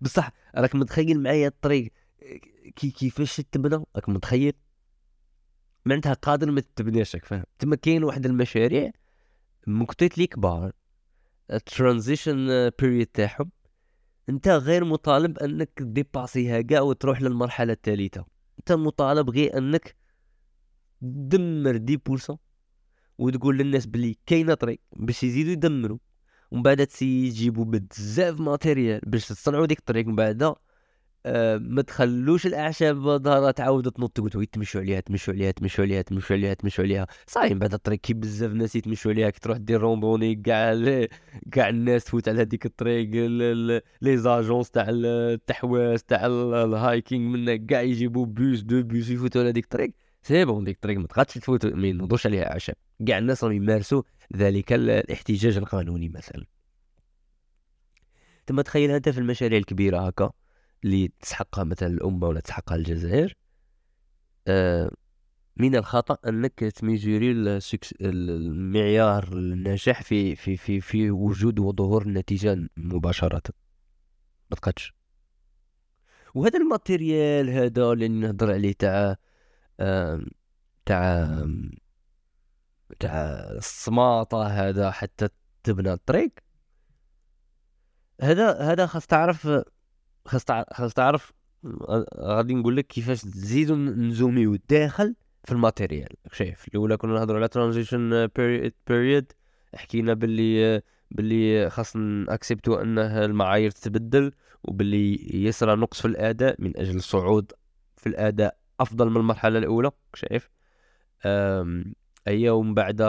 بصح 0.00 0.30
راك 0.56 0.74
متخيل 0.74 1.22
معايا 1.22 1.48
الطريق 1.48 1.92
كي 2.76 2.90
كيفاش 2.90 3.36
تبنى؟ 3.36 3.84
راك 3.96 4.08
متخيل؟ 4.08 4.52
معناتها 5.84 6.12
قادر 6.12 6.50
ما 6.50 6.62
تبناش 6.76 7.16
فاهم. 7.16 7.44
تما 7.58 7.76
كاين 7.76 8.04
واحد 8.04 8.26
المشاريع 8.26 8.90
مكتيت 9.66 10.18
لي 10.18 10.26
كبار. 10.26 10.72
ال 11.50 11.61
transition 11.61 12.70
period 12.78 13.06
تاعهم. 13.06 13.50
انت 14.28 14.48
غير 14.48 14.84
مطالب 14.84 15.38
انك 15.38 15.82
ديباسيها 15.82 16.60
كاع 16.60 16.80
وتروح 16.80 17.22
للمرحلة 17.22 17.72
الثالثه 17.72 18.24
انت 18.58 18.72
مطالب 18.72 19.30
غير 19.30 19.58
انك 19.58 19.96
دمر 21.02 21.76
dix 21.76 21.96
pour 21.96 22.17
cent 22.17 22.38
وتقول 23.18 23.58
للناس 23.58 23.86
بلي 23.86 24.16
كاينة 24.26 24.54
طريق 24.54 24.80
باش 24.96 25.22
يزيدوا 25.22 25.52
يدمروا 25.52 25.98
ومن 26.50 26.62
بعد 26.62 26.86
تجيبوا 26.86 27.64
بزاف 27.64 28.40
matériel 28.40 29.00
باش 29.06 29.28
تصنعوا 29.28 29.66
ديك 29.66 29.78
الطريق. 29.78 30.06
من 30.06 30.16
بعد 30.16 30.54
آه، 31.26 31.56
ما 31.56 31.82
تخلوش 31.82 32.46
الأعشاب 32.46 32.96
ظهرها 32.96 33.50
تعاود 33.50 33.90
تنط 33.90 34.20
تقول 34.20 34.46
تمشوا 34.46 34.80
عليها 34.80 35.00
تمشوا 35.00 35.34
عليها 35.34 35.50
تمشوا 35.50 35.84
عليها 35.84 36.02
تمشوا 36.02 36.36
عليها 36.36 36.54
تمشوا 36.54 36.84
عليها. 36.84 37.06
صاي 37.26 37.50
من 37.50 37.58
بعد 37.58 37.74
الطريق 37.74 38.00
كي 38.00 38.14
بزاف 38.14 38.52
ناس 38.52 38.76
يتمشوا 38.76 39.12
عليها 39.12 39.30
كي 39.30 39.40
تروح 39.40 39.56
دير 39.58 39.80
randonnée 39.80 40.34
كاع 40.34 40.74
كاع 41.52 41.68
الناس 41.68 42.04
تفوت 42.04 42.28
على 42.28 42.40
هذيك 42.42 42.66
الطريق 42.66 43.10
les 44.02 44.16
agences 44.16 44.70
تاع 44.70 44.86
التحواس 44.88 46.04
تاع 46.04 46.26
ال 46.26 46.42
hiking 46.42 47.36
من 47.36 47.66
كاع 47.66 47.82
يجيبوا 47.82 48.26
bus 48.26 48.60
deux 48.60 48.82
bus 48.82 49.08
يفوتوا 49.10 49.40
على 49.40 49.50
هذيك 49.50 49.64
الطريق. 49.64 49.92
c'est 50.22 50.44
bon 50.44 50.64
ديك 50.64 50.76
الطريق 50.76 50.98
ما 50.98 51.06
تقدش 51.06 51.34
تفوت 51.34 51.66
ما 51.66 51.86
ينوضوش 51.86 52.26
عليها 52.26 52.52
أعشاب. 52.52 52.76
كاع 53.06 53.18
الناس 53.18 53.44
راهم 53.44 53.52
يمارسوا 53.52 54.02
ذلك 54.36 54.72
الاحتجاج 54.72 55.56
القانوني 55.56 56.08
مثلا. 56.08 56.44
تما 58.46 58.62
تخيل 58.62 58.90
انت 58.90 59.08
في 59.08 59.18
المشاريع 59.18 59.58
الكبيرة 59.58 60.06
هكا 60.06 60.30
اللي 60.84 61.12
تسحقها 61.20 61.64
مثلا 61.64 61.88
الأمة 61.88 62.26
ولا 62.28 62.40
تسحقها 62.40 62.76
الجزائر 62.76 63.34
آه 64.48 64.90
من 65.56 65.76
الخطأ 65.76 66.28
أنك 66.28 66.60
تميزوري 66.60 67.32
ال 67.32 67.40
succès- 67.40 67.94
المعيار 68.00 69.32
النجاح 69.32 70.02
في 70.02 70.36
في 70.36 70.56
في 70.56 70.80
في 70.80 71.10
وجود 71.10 71.58
وظهور 71.58 72.02
النتيجه 72.02 72.68
مباشرة. 72.76 73.42
ما 74.50 74.56
تقدش 74.56 74.94
وهذا 76.34 76.58
ال 76.58 76.68
matériel 76.68 77.50
هذا 77.50 77.92
اللي 77.92 78.08
نهضر 78.08 78.52
عليه 78.52 78.72
تاع 78.72 79.16
آم، 79.80 80.26
تاع 80.86 81.24
تاع 83.00 83.14
السماطه 83.50 84.46
هذا 84.46 84.90
حتى 84.90 85.28
تبنى 85.62 85.92
الطريق. 85.92 86.30
هذا 88.20 88.58
هذا 88.58 88.86
خاص 88.86 89.06
تعرف 89.06 89.48
خاص 90.26 90.44
خاص 90.72 90.94
تعرف 90.94 91.32
غادي 92.18 92.54
نقول 92.54 92.76
لك 92.76 92.86
كيفاش 92.86 93.22
تزيدو 93.22 93.76
نزوميو 93.76 94.54
الداخل 94.54 95.16
في 95.44 95.52
ال 95.52 95.59
matériel. 95.59 96.16
شايف 96.32 96.68
الأولى 96.68 96.96
كنا 96.96 97.14
نهضروا 97.14 97.38
على 97.38 97.48
transition 97.48 98.26
period 98.86 99.32
حكينا 99.74 100.14
باللي 100.14 100.82
باللي 101.10 101.70
خاص 101.70 101.96
نأكسبتو 101.96 102.74
أنه 102.74 103.24
المعايير 103.24 103.70
تتبدل 103.70 104.32
وباللي 104.64 105.44
يصرى 105.44 105.76
نقص 105.76 106.00
في 106.00 106.08
الأداء 106.08 106.56
من 106.58 106.76
أجل 106.76 106.96
الصعود 106.96 107.52
في 107.96 108.08
الأداء 108.08 108.56
أفضل 108.80 109.10
من 109.10 109.16
المرحلة 109.16 109.58
الأولى. 109.58 109.90
شايف؟ 110.14 110.50
اي 112.28 112.50
ومن 112.50 112.74
بعد 112.74 113.02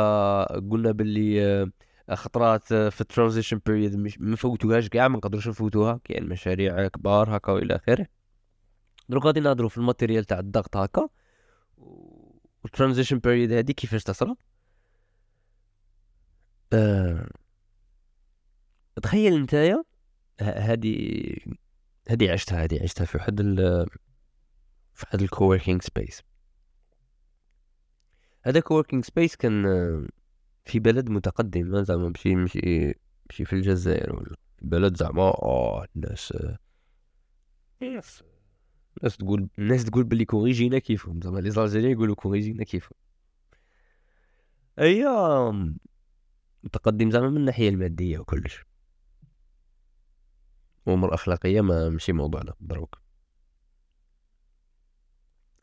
قلنا 0.72 0.92
باللي 0.92 1.46
آه، 1.46 2.16
خطرات 2.16 2.72
آه، 2.72 2.90
في 2.90 3.02
ال 3.02 3.07
transition 3.07 3.62
period 3.66 3.96
مش 3.96 4.20
ما 4.20 4.36
فوتوهاش 4.36 4.90
كاع 4.90 5.08
ما 5.08 5.18
نقدروش 5.18 5.48
نفوتوها 5.48 6.00
كاين 6.04 6.30
مشاريع 6.30 6.88
كبار 6.88 7.38
هكا 7.38 7.52
وإلى 7.52 7.76
آخره. 7.76 8.08
دروك 9.10 9.26
غادي 9.26 9.40
نهضروا 9.40 9.70
في 9.70 9.78
ال 9.78 9.83
matériel 9.83 10.26
تاع 10.26 10.40
الضغط 10.40 10.78
هكا. 10.78 11.10
وال 12.64 12.73
transition 12.73 13.20
period 13.20 13.52
هذه 13.52 13.72
كيفاش 13.72 14.04
تصرى 14.04 14.36
آه... 16.74 17.30
تخيل 19.04 19.42
نتايا 19.42 19.84
هذه 20.42 21.20
هذه 22.10 22.32
عشتها 22.32 22.64
هذه 22.64 22.84
عشتها 22.84 23.06
في 23.06 23.18
واحد 23.18 23.40
ال 23.40 23.56
في 24.94 25.06
واحد 25.06 25.22
ال 25.22 25.28
coworking 25.28 25.82
space 25.82 26.22
هذا 28.46 28.60
coworking 28.60 29.06
space 29.06 29.36
كان 29.36 29.66
آه، 29.66 30.08
في 30.66 30.80
بلد 30.80 31.10
متقدم 31.10 31.84
زعما 31.84 32.10
ماشي 32.10 32.36
ماشي 32.36 32.60
ماشي 33.30 33.46
في 33.46 33.54
الجزائر 33.54 34.16
ولا 34.16 34.36
بلد 34.62 34.98
زعما 34.98 35.22
آه 35.22 35.86
الناس 35.96 36.32
آه، 36.32 36.58
الناس 37.82 39.18
تقول 39.18 39.50
الناس 39.60 39.86
تقول 39.86 40.04
بلي 40.04 40.26
كون 40.26 40.46
غي 40.46 40.59
جينا 40.60 40.80
كيفهم 40.80 41.22
زعما 41.22 41.40
les 41.40 41.52
Algériens 41.52 41.92
يقولوا 41.92 42.16
كون 42.16 42.34
غي 42.34 42.46
جينا 42.46 42.64
كيفهم. 42.64 42.98
هي 44.80 45.06
متقدم 46.64 47.12
زعما 47.12 47.30
من 47.30 47.38
الناحية 47.38 47.70
المادية 47.70 48.20
وكلش. 48.20 48.66
الأمور 50.88 51.10
الاخلاقيه 51.10 51.62
ما 51.62 51.90
ماشي 51.90 52.14
موضوعنا 52.14 52.54
دروك. 52.60 53.05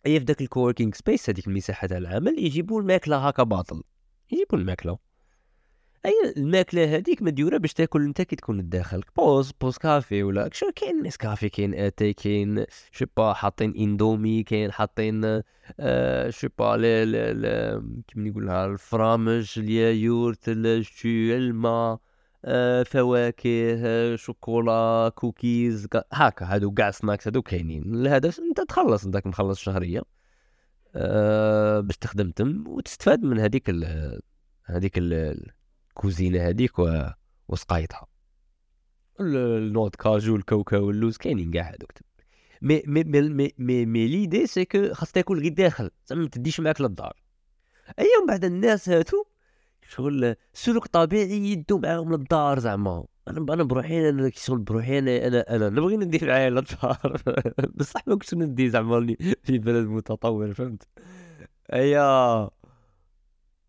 أي 0.07 0.19
في 0.19 0.25
داك 0.25 0.41
ال 0.41 0.46
coworking 0.46 0.95
space 0.95 1.31
هذيك 1.31 1.47
المساحة 1.47 1.87
تاع 1.87 1.99
العمل 1.99 2.39
يجيبوا 2.39 2.81
الماكلة 2.81 3.29
هكا 3.29 3.43
باطل. 3.43 3.83
يجيبوا 4.33 4.59
الماكلة. 4.59 4.99
أي 6.07 6.13
الماكلة 6.37 6.97
هذيك 6.97 7.23
مديوره 7.23 7.57
باش 7.57 7.73
تاكل 7.73 8.03
أنت 8.05 8.23
كي 8.23 8.37
تكون 8.37 8.69
داخل 8.69 9.03
pause 9.17 9.53
pause 9.61 9.79
café 9.79 10.23
ولا 10.23 10.51
شو 10.53 10.71
كاين؟ 10.77 11.03
نسكافي 11.03 11.49
كاين 11.49 11.75
اتاي 11.75 12.13
كاين 12.13 12.65
je 12.93 12.97
sais 12.97 13.07
pas 13.17 13.33
حاطين 13.33 13.75
إندومي 13.77 14.43
كاين 14.43 14.73
حاطين 14.73 15.43
آه 15.81 16.31
je 16.31 16.37
sais 16.37 16.49
pas 16.59 16.77
كيما 18.09 18.29
نقولها 18.31 18.67
الفرامج 18.67 19.59
اليايورت 19.59 20.49
الشو 20.49 21.09
الماء. 21.09 21.73
آه 21.73 22.01
فواكه 22.85 23.75
آه، 23.87 24.17
شوكولا 24.17 25.09
كوكيز 25.15 25.87
كا- 25.87 26.05
هاكا 26.13 26.47
هادو 26.47 26.71
كاع 26.73 26.91
snacks 26.91 27.27
هادو 27.29 27.43
كاينين. 27.43 27.95
الهدف 27.95 28.39
انت 28.41 28.61
تخلص 28.61 29.05
انت 29.05 29.27
مخلص 29.27 29.59
شهرية 29.61 30.03
آه 30.95 31.81
باش 31.81 31.97
تخدم 31.97 32.31
تم 32.31 32.65
وتستفاد 32.69 33.23
من 33.23 33.39
هذيك 33.39 33.71
هذيك 34.65 34.99
ال- 34.99 35.41
الكوزينة 35.91 36.49
هذيك. 36.49 36.73
وسقايتها 37.49 38.07
ال- 39.21 39.37
ال 39.37 39.49
nuts 39.49 39.97
كاجو 39.97 40.37
الكاوكاو 40.37 40.91
اللوز 40.91 41.17
كاينين 41.17 41.51
كاع 41.51 41.69
هذوك 41.71 41.93
مي 42.63 42.83
مي 42.87 43.05
مي 43.05 43.53
مي 43.59 43.87
مي, 43.87 44.09
ليدي 44.09 44.47
سي 44.47 44.65
كو 44.65 44.95
خاص 44.95 45.13
تاكل 45.13 45.41
غير 45.41 45.53
داخل 45.53 45.91
زعما 46.07 46.23
ما 46.23 46.29
تديش 46.29 46.61
معاك 46.61 46.81
للدار. 46.81 47.13
أيا 47.99 48.21
من 48.21 48.27
بعد 48.27 48.45
الناس 48.45 48.89
هاتو 48.89 49.25
شغل 49.89 50.37
سلوك 50.53 50.87
طبيعي 50.87 51.53
يدو 51.53 51.79
معاهم 51.79 52.13
للدار 52.13 52.59
زعما. 52.59 53.05
أنا 53.29 53.55
أنا 53.55 53.63
بروحي 53.63 54.09
أنا 54.09 54.31
شغل 54.35 54.59
بروحي 54.59 54.99
أنا 54.99 55.27
أنا 55.27 55.57
أنا 55.57 55.69
نبغي 55.71 55.97
ندي 55.97 56.27
معايا 56.27 56.51
للدار. 56.51 57.23
بصح 57.77 58.09
ما 58.09 58.15
كنتش 58.15 58.35
ندي 58.35 58.71
زعما 58.71 59.17
في 59.43 59.59
بلد 59.59 59.87
متطور 59.87 60.55
فهمت؟ 60.55 60.89
أيا. 61.73 62.51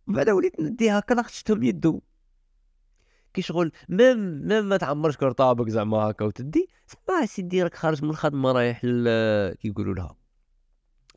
بعد 0.08 0.30
وليت 0.30 0.60
ندي 0.60 0.92
هكا 0.92 1.24
خشتهم 1.24 1.64
يدو 1.64 2.02
كي 3.34 3.42
شغل 3.42 3.72
même 3.90 4.48
même 4.48 4.66
ما 4.66 4.78
تعمرش 4.78 5.18
كرطابك 5.18 5.70
زعما 5.70 5.98
هكا 5.98 6.26
وتدي 6.26 6.70
زعما 7.08 7.26
سيدي 7.26 7.64
راك 7.64 7.76
خارج 7.76 8.04
من 8.04 8.10
الخدمة 8.10 8.52
رايح 8.52 8.86
لل 8.86 9.54
كي 9.54 9.68
يقولوا 9.68 9.94
لها. 9.94 10.23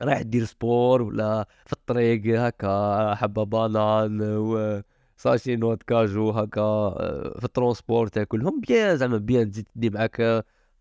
رايح 0.02 0.22
دير 0.22 0.44
sport 0.44 1.03
ولا 1.02 1.48
في 1.66 1.72
الطريق 1.72 2.40
هكا 2.40 3.14
حبة 3.14 3.44
banane 3.44 4.22
و 4.22 4.82
sachet 5.16 5.57
nuts 5.57 5.83
كاجو 5.82 6.30
هكا 6.30 6.61
آه، 6.61 7.37
في 7.38 7.44
ال 7.44 7.51
transport 7.51 8.07
تاكلهم 8.09 8.61
bien 8.61 8.96
زعما 8.96 9.18
bien 9.18 9.51
تزيد 9.50 9.68
تدي 9.74 9.90
معاك 9.90 10.20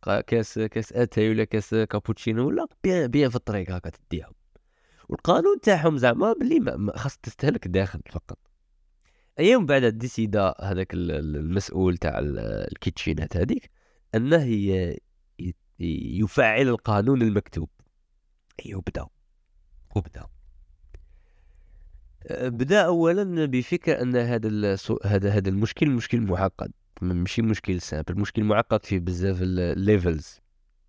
آه، 0.07 0.21
كاس 0.21 0.59
كاس 0.59 0.93
اتاي 0.93 1.29
ولا 1.29 1.43
كاس 1.43 1.75
كابوتشينو 1.75 2.47
ولا 2.47 2.67
bien 2.83 3.07
bien 3.07 3.29
في 3.29 3.35
الطريق 3.35 3.71
هكا 3.71 3.89
تديها 3.89 4.29
والقانون 5.09 5.59
تاعهم 5.61 5.97
زعما 5.97 6.33
بلي 6.33 6.91
خاص 6.95 7.17
تستهلك 7.17 7.67
داخل 7.67 8.01
فقط. 8.09 8.37
أيا 9.39 9.52
من 9.52 9.65
بعد 9.65 9.85
décida 9.85 10.53
هذاك 10.61 10.93
ال- 10.93 11.11
ال- 11.11 11.35
المسؤول 11.35 11.97
تاع 11.97 12.19
ال- 12.19 12.39
ال 12.71 12.78
kitchen 12.78 13.30
ات 13.30 13.37
هذيك 13.37 13.69
أنه 14.15 14.45
يفعل 15.79 16.67
القانون 16.67 17.21
المكتوب. 17.21 17.69
أيوه 18.65 18.81
بدا 18.87 19.05
وبدأ. 19.95 20.25
أه، 22.27 22.49
بدأ 22.49 22.81
اولا 22.85 23.45
بفكرة 23.45 24.01
أن 24.01 24.15
هذا 24.15 24.47
السو- 24.47 24.99
هذا 25.05 25.29
هذا 25.29 25.49
المشكل 25.49 25.89
مشكل 25.89 26.21
معقد. 26.21 26.71
ماشي 27.01 27.41
مشكل 27.41 27.81
simple 27.81 28.19
مشكل 28.19 28.43
معقد 28.43 28.85
فيه 28.85 28.99
بزاف 28.99 29.37
ال 29.41 29.55
levels 29.55 30.39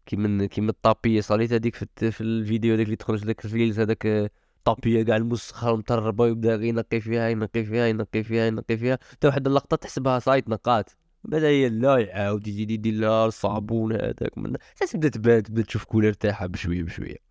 كيما 0.07 0.47
كيما 0.47 0.71
الطابية 0.71 1.21
صاريت 1.21 1.53
هذيك 1.53 1.75
في, 1.77 2.11
في 2.11 2.21
الفيديو 2.21 2.75
هذاك 2.75 2.87
اللي 2.87 2.97
تخرج 2.97 3.25
لك 3.25 3.45
ال 3.45 3.51
reels 3.51 3.81
هذاك 3.81 4.33
طابية 4.65 5.03
كاع 5.03 5.17
موسخة 5.17 5.77
متربة 5.77 6.25
ويبدأ 6.25 6.57
غير 6.57 6.63
ينقي 6.65 7.01
فيها 7.01 7.29
ينقي 7.29 7.65
فيها 7.65 7.87
ينقي 7.87 8.23
فيها 8.25 8.47
ينقي 8.47 8.77
فيها. 8.77 8.99
حتى 9.11 9.27
واحد 9.27 9.47
اللقطة 9.47 9.77
تحسبها 9.77 10.19
ça 10.19 10.29
y 10.29 10.34
est 10.34 10.49
تنقات 10.49 10.91
بدا 11.25 11.49
هي 11.49 11.69
لا 11.69 11.97
يعاود 11.99 12.49
يزيد 12.49 12.71
يدير 12.71 12.95
لها 12.95 13.27
الصابون 13.27 13.93
هذاك. 13.93 14.39
من 14.39 14.53
تبدأ 14.93 15.09
تبان 15.09 15.43
تبدأ 15.43 15.63
تشوف 15.63 15.85
couleur 15.85 16.13
تاعها 16.13 16.47
بشوية 16.47 16.83
بشوية. 16.83 17.26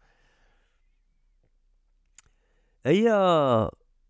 هي 2.86 3.10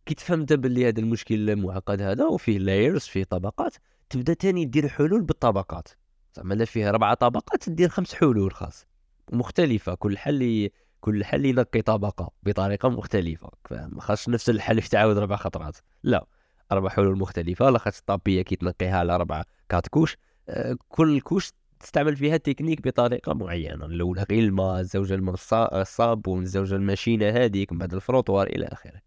كي 0.06 0.16
تفهم 0.16 0.40
انت 0.40 0.54
باللي 0.54 0.88
هذا 0.88 1.00
المشكل 1.00 1.50
المعقد 1.50 2.02
هذا 2.02 2.26
وفيه 2.26 2.58
layers 2.58 3.02
فيه 3.02 3.24
طبقات. 3.24 3.76
تبدا 4.10 4.34
تاني 4.34 4.66
دير 4.66 4.88
حلول 4.88 5.22
بالطبقات. 5.22 5.88
زعما 6.34 6.54
لا 6.54 6.66
فيه 6.66 6.92
ربعة 6.92 7.14
طبقات 7.14 7.70
دير 7.70 7.90
خمس 7.90 8.14
حلول 8.14 8.54
خاص. 8.54 8.86
مختلفة 9.32 9.96
كل 9.96 10.18
حل 10.18 10.70
كل 11.02 11.26
حل 11.26 11.46
ينقي 11.46 11.82
طبقة 11.82 12.32
بطريقة 12.44 12.90
مختلفة. 12.90 13.50
فاهم؟ 13.66 13.96
ما 13.96 14.02
خاصش 14.02 14.30
نفس 14.30 14.50
الحل 14.50 14.78
يتعاود 14.78 15.18
ربع 15.18 15.36
خطرات. 15.36 15.78
لا 16.04 16.26
أربع 16.72 16.90
حلول 16.90 17.18
مختلفة 17.18 17.70
لاخاطش 17.70 18.00
الطابية 18.00 18.42
كي 18.42 18.56
تنقيها 18.56 18.98
على 18.98 19.18
ربع 19.18 19.44
quatre 19.70 19.88
couches. 19.88 20.18
آه، 20.50 20.78
كل 20.90 21.22
couche 21.22 21.52
تستعمل 21.86 22.16
فيها 22.16 22.38
تكنيك 22.38 22.88
بطريقة 22.88 23.34
معينة 23.34 23.86
الأولى 23.86 24.26
غير 24.30 24.44
الماء 24.44 24.80
الزوجة 24.80 25.14
الماء 25.16 25.36
الصا- 25.36 25.74
الصابون 25.74 26.44
الزوجة 26.44 26.76
الماشينة 26.76 27.30
هذيك 27.30 27.72
من 27.72 27.78
بعد 27.78 27.94
ال 27.94 28.00
frottoir 28.00 28.48
إلى 28.48 28.66
آخره. 28.66 29.02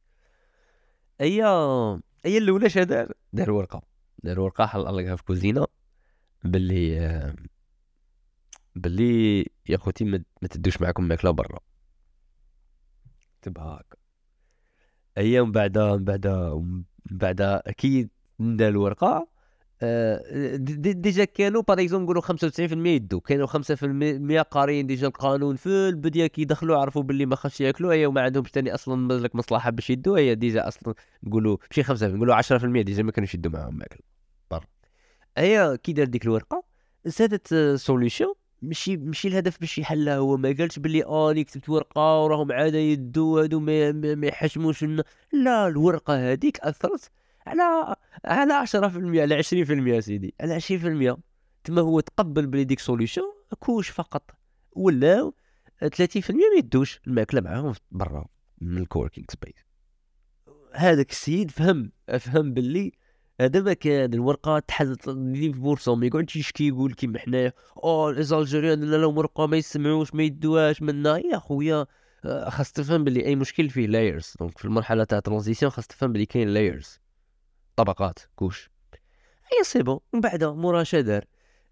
هي 1.20 1.42
هي 2.24 2.38
الأولى 2.38 2.70
شا 2.70 2.82
دار 2.82 3.12
دار 3.32 3.50
ورقة. 3.50 3.82
دار 4.22 4.40
ورقة 4.40 4.66
علقها 4.66 5.16
في 5.16 5.24
كوزينة. 5.24 5.66
باللي 6.44 7.34
باللي 8.74 9.46
يا 9.68 9.76
خوتي 9.76 10.04
ما 10.04 10.24
تدوش 10.50 10.80
معاكم 10.80 11.04
ماكلة 11.04 11.30
برا. 11.30 11.58
كتبها 13.42 13.64
هكا 13.80 13.96
هي 15.16 15.42
من 15.42 15.52
بعد 15.52 15.78
من 15.78 16.84
من 17.10 17.58
كي 17.76 18.08
دار 18.40 18.68
الورقة 18.68 19.28
déjà 19.78 21.24
كانوا 21.24 21.62
par 21.62 21.80
exemple 21.80 22.04
نقولوا 22.04 22.22
95% 22.22 22.86
يدو 22.86 23.20
كانوا 23.20 23.46
5% 23.46 24.42
قاريين 24.42 24.86
déjà 24.86 25.06
القانون 25.06 25.56
في 25.56 25.68
البداية 25.68 26.26
كيدخلوا 26.26 26.76
عرفوا 26.76 27.02
باللي 27.02 27.26
ما 27.26 27.36
خاصش 27.36 27.60
ياكلوا. 27.60 27.92
هي 27.92 28.06
وما 28.06 28.20
عندهمش 28.20 28.48
ثاني 28.50 28.74
أصلا 28.74 29.12
لك 29.18 29.34
مصلحة 29.36 29.70
باش 29.70 29.90
يدوا. 29.90 30.18
هي 30.18 30.34
déjà 30.34 30.68
أصلا 30.68 30.94
نقولوا 31.22 31.56
ماشي 31.70 31.84
5% 31.84 32.02
نقولوا 32.02 32.34
10% 32.42 32.82
déjà 32.82 33.02
ما 33.02 33.12
كانوش 33.12 33.34
يدوا 33.34 33.52
معاهم 33.52 33.78
ماكل 33.78 34.00
برا. 34.50 34.64
هي 35.38 35.78
كي 35.82 35.92
دار 35.92 36.06
ديك 36.06 36.24
الورقة 36.24 36.64
زادت 37.04 37.54
solution 37.76 38.34
ماشي 38.62 38.96
ماشي 38.96 39.28
الهدف 39.28 39.60
باش 39.60 39.78
يحلها 39.78 40.16
هو. 40.16 40.36
ما 40.36 40.54
قالش 40.58 40.78
باللي 40.78 41.04
آه 41.04 41.30
أنا 41.30 41.42
كتبت 41.42 41.68
ورقة 41.68 42.22
وراهم 42.24 42.52
عاد 42.52 42.74
يدوا 42.74 43.42
هادو 43.42 43.60
ما 43.60 44.26
يحشموش 44.26 44.84
لا 45.32 45.68
الورقة 45.68 46.32
هذيك 46.32 46.60
أثرت 46.60 47.10
على 47.46 47.94
على 48.24 48.66
10% 48.66 48.74
على 48.74 49.42
20% 49.42 49.98
سيدي 49.98 50.34
على 50.40 50.60
20% 50.60 51.16
تما 51.64 51.80
هو 51.80 52.00
تقبل 52.00 52.46
بلي 52.46 52.64
ديك 52.64 52.80
solution 52.80 53.22
couche 53.58 53.88
فقط 53.88 54.30
ولا 54.72 55.32
30% 55.84 56.30
ما 56.30 56.58
يدوش 56.58 57.00
الماكلة 57.06 57.40
معاهم 57.40 57.74
برا 57.90 58.26
من 58.60 58.78
ال 58.78 58.83
co-working 58.83 59.26
space 59.30 59.68
هذاك 60.72 61.10
السيد 61.10 61.50
فهم 61.50 61.92
فهم 62.18 62.54
باللي 62.54 62.92
هذا 63.40 63.60
ما 63.60 63.72
كان 63.72 64.14
الورقة 64.14 64.58
تحدث 64.58 65.08
لي 65.08 65.52
في 65.52 65.58
بورصة 65.58 65.94
ما 65.94 66.06
يقعدش 66.06 66.36
يشكي 66.36 66.68
يقول 66.68 66.94
كيما 66.94 67.18
حنايا 67.18 67.52
oh 67.84 68.10
les 68.10 68.28
Algériens 68.28 68.80
لا 68.80 68.96
لهم 68.96 69.18
ورقة 69.18 69.46
ما 69.46 69.56
يسمعوش 69.56 70.14
ما 70.14 70.22
يدوهاش 70.22 70.82
منا. 70.82 71.18
يا 71.18 71.38
خويا 71.38 71.86
خاص 72.48 72.72
تفهم 72.72 73.04
باللي 73.04 73.26
أي 73.26 73.36
مشكل 73.36 73.70
فيه 73.70 73.86
layers 73.86 74.34
donc 74.40 74.58
في 74.58 74.64
المرحلة 74.64 75.04
تاع 75.04 75.20
transition 75.20 75.70
خاص 75.72 75.86
تفهم 75.86 76.12
باللي 76.12 76.26
كاين 76.26 76.48
layers 76.48 77.00
طبقات 77.78 78.18
couches. 78.36 78.70
هي 79.52 79.64
c'est 79.64 79.82
bon 79.82 79.98
من 80.12 80.20
بعد 80.20 80.44
مورا 80.44 80.84
دار. 80.92 81.24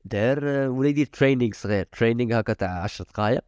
دار 0.04 0.38
آه، 0.42 0.68
ولا 0.68 0.88
يدير 0.88 1.06
training 1.06 1.52
صغير. 1.54 1.84
training 1.84 2.40
هكا 2.40 2.52
تاع 2.52 2.82
10 2.82 3.04
دقائق 3.04 3.44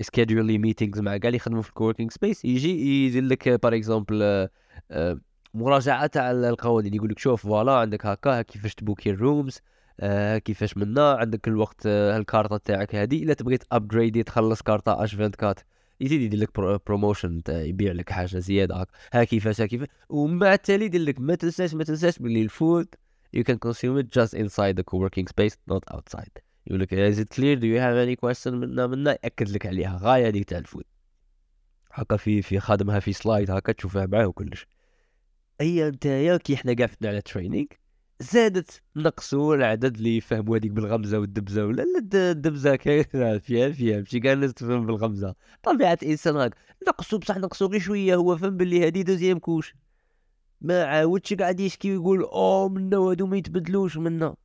schedule 0.00 0.58
ي 0.58 0.63
meetings 0.63 1.00
مع 1.00 1.16
كاع 1.16 1.28
اللي 1.28 1.36
يخدموا 1.36 1.62
في 1.62 1.68
ال 1.68 1.72
co-working 1.72 2.10
space 2.10 2.44
يجي 2.44 3.06
يدير 3.06 3.22
لك 3.22 3.48
par 3.48 3.76
exemple 3.76 4.48
مراجعة 5.54 6.06
تاع 6.06 6.30
القوانين. 6.30 6.94
يقول 6.94 7.10
لك 7.10 7.18
شوف 7.18 7.42
voilà 7.42 7.72
عندك 7.72 8.06
هكا 8.06 8.42
كيفاش 8.42 8.74
ت 8.74 8.81
book 8.81 9.10
ي 9.10 9.17
ال 9.17 9.24
rooms 9.24 9.60
آه 10.00 10.38
كيفاش 10.38 10.76
منا 10.76 11.12
عندك 11.12 11.48
الوقت 11.48 11.86
آه 11.86 12.16
الكارطه 12.16 12.56
تاعك 12.56 12.94
هذه 12.94 13.22
إلا 13.22 13.34
تبغي 13.34 13.58
upgrade 13.72 14.16
ي 14.16 14.22
تخلص 14.22 14.62
كارطة 14.62 15.04
H 15.04 15.14
24 15.14 15.54
يزيد 16.00 16.20
يدير 16.20 16.40
لك 16.40 16.60
promotion 16.86 17.42
يبيع 17.48 17.92
لك 17.92 18.10
حاجة 18.10 18.38
زيادة 18.38 18.86
ها 19.12 19.24
كيفاش 19.24 19.60
ها 19.60 19.66
كيفاش 19.66 19.88
ومن 20.08 20.38
بعد 20.38 20.52
التالي 20.52 20.84
يدير 20.84 21.00
لك 21.00 21.20
ما 21.20 21.34
تنساش 21.34 21.74
ما 21.74 21.84
تنساش 21.84 22.18
باللي 22.18 22.42
ال 22.42 22.52
food 22.52 22.94
you 23.36 23.40
can 23.40 23.58
consume 23.58 23.98
it 23.98 24.06
just 24.10 24.34
inside 24.34 24.76
the 24.76 24.84
co-working 24.84 25.26
space 25.26 25.56
not 25.70 25.82
outside. 25.94 26.42
يقول 26.66 26.80
لك 26.80 26.94
is 26.94 27.18
it 27.18 27.28
clear? 27.34 27.56
Do 27.60 27.66
you 27.66 27.78
have 27.78 27.96
any 27.96 28.16
question 28.26 28.52
منا 28.52 28.86
منا 28.86 29.10
يأكد 29.10 29.48
لك 29.48 29.66
عليها. 29.66 29.98
غاية 30.02 30.28
هذيك 30.28 30.44
تاع 30.44 30.58
ال 30.58 30.63
food 30.63 30.84
هكا 31.92 32.16
في 32.16 32.42
في 32.42 32.60
خادمها 32.60 33.00
في 33.00 33.12
slide 33.12 33.50
هكا 33.50 33.72
تشوفها 33.72 34.06
معاه 34.06 34.26
وكلش. 34.26 34.66
اي 35.60 35.90
نتايا 35.90 36.36
كي 36.36 36.56
حنا 36.56 36.74
قاعد 36.74 37.06
على 37.06 37.20
training 37.20 37.66
زادت 38.20 38.82
نقصوا 38.96 39.54
العدد 39.54 39.96
اللي 39.96 40.16
يفهموا 40.16 40.56
هذيك 40.56 40.70
بالغمزة 40.70 41.18
والدبزة 41.18 41.66
ولا 41.66 41.82
لا 41.82 42.30
الدبزة 42.30 42.76
كاينة 42.76 43.38
فيها 43.38 43.70
فيها 43.70 43.98
ماشي 43.98 44.20
كاع 44.20 44.32
الناس 44.32 44.54
تفهم 44.54 44.86
بالغمزة. 44.86 45.34
طبيعة 45.62 45.98
الإنسان 46.02 46.36
هاك 46.36 46.54
نقصوا 46.88 47.18
بصح 47.18 47.36
نقصوا 47.36 47.68
غير 47.68 47.80
شوية 47.80 48.14
هو 48.14 48.36
فهم 48.36 48.56
باللي 48.56 48.86
هذه 48.86 49.02
deuxième 49.02 49.38
couche. 49.38 49.74
ما 50.60 50.84
عاودش 50.84 51.34
قاعد 51.34 51.60
يشكي 51.60 51.90
ويقول 51.96 52.22
أو 52.22 52.68
منا 52.68 52.98
وهادو 52.98 53.26
ما 53.26 53.36
يتبدلوش 53.36 53.96
منا. 53.96 54.36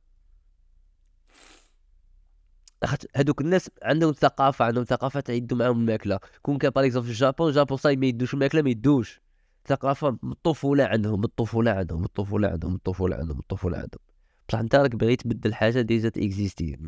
هذوك 3.16 3.40
الناس 3.40 3.70
عندهم 3.82 4.12
ثقافة 4.12 4.64
عندهم 4.64 4.84
ثقافة 4.84 5.20
تعيدوا 5.20 5.58
معاهم 5.58 5.80
الماكلة. 5.80 6.20
كون 6.42 6.58
كان 6.58 6.70
باغ 6.70 6.90
في 6.90 7.10
الجابون 7.10 7.52
جابون 7.52 7.76
صاي 7.76 7.96
ما 7.96 8.06
يدوش 8.06 8.34
الماكلة 8.34 8.62
ما 8.62 8.70
يدوش. 8.70 9.23
ثقافه 9.66 10.18
الطفوله 10.24 10.84
عندهم 10.84 11.24
الطفوله 11.24 11.70
عندهم 11.70 12.04
الطفوله 12.04 12.48
عندهم 12.48 12.74
الطفوله 12.74 13.16
عندهم 13.16 13.38
الطفوله 13.38 13.76
عندهم. 13.76 14.00
بصح 14.48 14.58
أنت 14.58 14.74
راك 14.74 14.96
بغيت 14.96 15.22
تبدل 15.22 15.54
حاجة 15.54 15.80
ديجا 15.80 16.08
تاكزيستي 16.08 16.78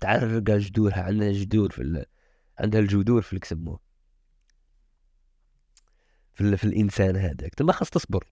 تعرف 0.00 0.32
كاع 0.42 0.56
جذورها 0.56 1.02
عندها 1.02 1.32
جذور 1.32 1.70
في 1.70 1.82
ال... 1.82 2.04
عندها 2.58 2.80
الجذور 2.80 3.22
في 3.22 3.32
الكسموه 3.32 3.80
في, 6.34 6.40
ال... 6.40 6.58
في 6.58 6.64
الإنسان 6.64 7.16
هذاك. 7.16 7.54
تما 7.54 7.72
خاص 7.72 7.90
تصبر. 7.90 8.24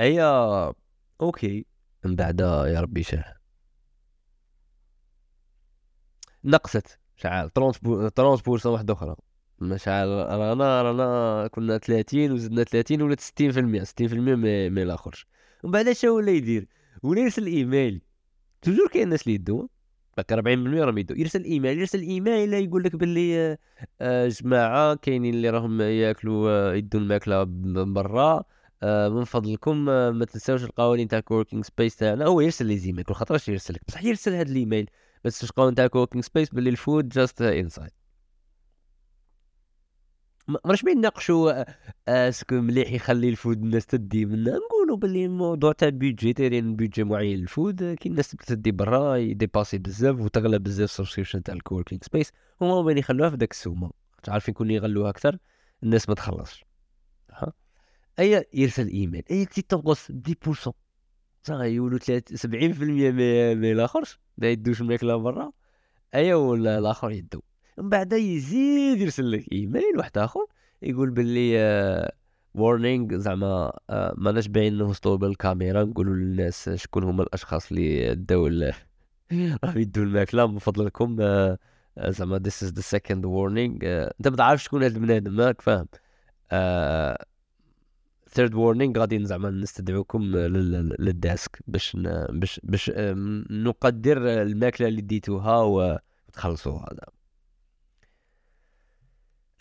أيا 0.00 0.72
OK. 1.20 1.66
من 2.04 2.16
بعد 2.16 2.40
يا 2.40 2.80
ربي 2.80 3.02
شاه. 3.02 3.36
نقصت. 6.44 6.98
شعال. 7.16 7.52
30 7.52 8.36
pour 8.46 8.58
cent 8.58 8.70
واحدة 8.70 8.94
أخرى. 8.94 9.16
شحال 9.60 10.08
رانا 10.08 10.82
رانا 10.82 11.48
كنا 11.48 11.78
30 11.78 12.32
وزدنا 12.32 12.64
30 12.64 13.02
ولات 13.02 13.20
60% 13.20 13.22
60% 13.84 14.14
مي 14.14 14.70
مي 14.70 14.84
لاخرش 14.84 15.26
ومن 15.62 15.72
بعد 15.72 15.88
اش 15.88 16.04
ولا 16.04 16.30
يدير؟ 16.30 16.66
ولا 17.02 17.20
يرسل 17.20 17.46
email. 17.46 18.02
toujours 18.62 18.88
كاين 18.88 19.04
الناس 19.04 19.22
اللي 19.22 19.34
يدوا. 19.34 19.66
باقي 20.16 20.34
40% 20.36 20.84
راهم 20.84 20.98
يدوا. 20.98 21.16
يرسل 21.18 21.44
إيميل 21.44 21.78
يرسل 21.78 22.00
إيميل 22.02 22.54
يقول 22.54 22.82
لك 22.84 22.96
باللي 22.96 23.58
آه 24.00 24.28
جماعة 24.28 24.94
كاينين 24.94 25.34
اللي 25.34 25.50
راهم 25.50 25.80
ياكلوا 25.80 26.50
آه 26.50 26.74
يدوا 26.74 27.00
الماكلة 27.00 27.44
برا. 27.84 28.44
آه 28.82 29.08
من 29.08 29.24
فضلكم 29.24 29.88
آه 29.88 30.10
ما 30.10 30.24
تنساوش 30.24 30.64
القوانين 30.64 31.08
تاع 31.08 31.18
ال 31.18 31.22
coworking 31.22 31.62
space 31.62 31.96
تاعنا. 31.96 32.24
هو 32.26 32.40
يرسل 32.40 32.66
les 32.66 32.76
emails 32.78 33.04
كل 33.04 33.14
خطره 33.14 33.40
يرسل 33.48 33.74
لك 33.74 33.80
بصح 33.88 34.04
يرسل 34.04 34.34
هذا 34.34 34.50
الايميل 34.50 34.90
بس 35.24 35.44
القوانين 35.44 35.74
تاع 35.74 35.84
ال 35.84 35.88
coworking 35.88 36.22
space 36.22 36.48
باللي 36.48 36.70
ال 36.70 36.78
food 36.78 37.08
just 37.08 37.42
inside 37.42 37.90
ماش 40.48 40.82
بين 40.82 41.00
ناقشوا 41.00 41.64
est-ce 42.08 42.39
que 42.39 42.54
مليح 42.54 42.92
يخلي 42.92 43.28
ال 43.28 43.35
food 43.35 43.62
الناس 43.62 43.86
تدي 43.86 44.24
منه 44.26 44.50
نقولوا 44.50 44.96
باللي 44.96 45.24
الموضوع 45.24 45.72
تاع 45.72 45.88
budget 45.88 46.32
دايرين 46.32 46.76
budget 46.76 47.04
معين 47.04 47.38
لل 47.38 47.57
food 47.57 47.94
كي 47.94 48.08
الناس 48.08 48.30
تدي 48.30 48.72
برا 48.72 49.16
يديباسي 49.16 49.78
بزاف 49.78 50.20
وتغلى 50.20 50.58
بزاف 50.58 50.90
subscription 50.90 51.42
تاع 51.42 51.54
ال 51.54 51.59
coworking 51.59 52.00
space 52.02 52.32
هما 52.60 52.82
بين 52.82 52.98
يخلوها 52.98 53.30
في 53.30 53.36
داك 53.36 53.50
السومه 53.50 53.90
عارفين 54.28 54.54
كون 54.54 54.70
يغلوها 54.70 55.10
أكثر؟ 55.10 55.38
الناس 55.82 56.08
ما 56.08 56.14
تخلصش. 56.14 56.64
ها 57.32 57.52
أي 58.18 58.44
يرسل 58.54 58.88
إيميل. 58.88 59.22
أي 59.30 59.46
تي 59.46 59.62
تنقص 59.62 60.10
10% 60.12 60.72
صافي 61.42 61.64
يولوا 61.64 61.98
70% 61.98 62.44
mais 63.54 63.72
الاخرش 63.72 64.18
ما 64.38 64.48
يدوش 64.48 64.80
الماكله 64.80 65.16
برا. 65.16 65.52
ايا 66.14 66.34
ولا 66.34 66.78
الآخر 66.78 67.10
يدو. 67.10 67.40
من 67.78 67.88
بعد 67.88 68.12
يزيد 68.12 69.00
يرسل 69.00 69.30
لك 69.30 69.52
إيميل 69.52 69.96
واحد 69.96 70.18
آخر 70.18 70.46
يقول 70.82 71.10
باللي 71.10 71.56
warning 72.54 73.16
زعما 73.16 73.72
آه، 73.90 74.14
ماناش 74.16 74.48
باين 74.48 74.78
نوصلوا 74.78 75.16
بالكاميرا 75.16 75.84
نقولوا 75.84 76.14
للناس 76.14 76.70
شكون 76.70 77.04
هما 77.04 77.22
الأشخاص 77.22 77.70
اللي 77.72 78.14
داو 78.14 78.46
راهم 79.64 79.78
يدوا 79.78 80.04
الماكلة. 80.04 80.46
من 80.46 80.58
فضلكم 80.58 81.16
آه، 81.20 81.58
آه، 81.98 82.10
زعما 82.10 82.38
this 82.48 82.66
is 82.66 82.70
the 82.70 82.82
second 82.82 83.22
warning. 83.24 83.78
أنت 83.82 84.28
ما 84.28 84.36
تعرفش 84.36 84.64
شكون 84.64 84.82
هذا 84.82 84.96
البنادم 84.96 85.36
ماك 85.36 85.60
فاهم 85.60 85.86
third 88.28 88.54
warning 88.54 89.00
غادي 89.00 89.26
زعما 89.26 89.50
نستدعوكم 89.50 90.22
لل 90.22 90.67
desk 90.67 91.58
باش 91.66 91.96
باش 92.30 92.60
باش 92.62 92.90
نقدر 93.50 94.42
الماكلة 94.42 94.88
اللي 94.88 95.00
ديتوها 95.00 95.56
وتخلصوها 95.62 96.86
هذا 96.92 97.19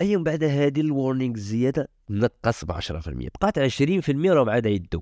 اي 0.02 0.18
من 0.18 0.24
بعد 0.24 0.44
هذه 0.44 0.82
ال 0.82 0.88
warning 0.88 1.36
الزياده 1.36 1.90
نقص 2.10 2.66
ب 2.66 2.72
10% 2.72 3.30
بقات 3.42 3.60
20% 3.60 4.10
راهم 4.10 4.50
عاد 4.50 4.66
يدو 4.66 5.02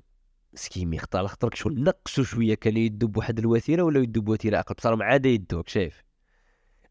مسكين 0.52 0.94
يخطر 0.94 1.18
على 1.18 1.28
خاطرك 1.28 1.54
شغل 1.54 1.82
نقصوا 1.82 2.24
شوية 2.24 2.54
كانوا 2.54 2.78
يدوا 2.78 3.08
بواحد 3.08 3.38
الوتيره 3.38 3.82
ولا 3.82 4.00
يدوا 4.00 4.22
بوتيره 4.22 4.58
أقل 4.58 4.74
بصح 4.74 4.90
راهم 4.90 5.02
عاد 5.02 5.26
يدوك 5.26 5.68
شايف؟ 5.68 6.04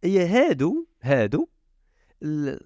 اي 0.04 0.28
هادو 0.28 0.88
هادو 1.02 1.50
اللي 2.24 2.60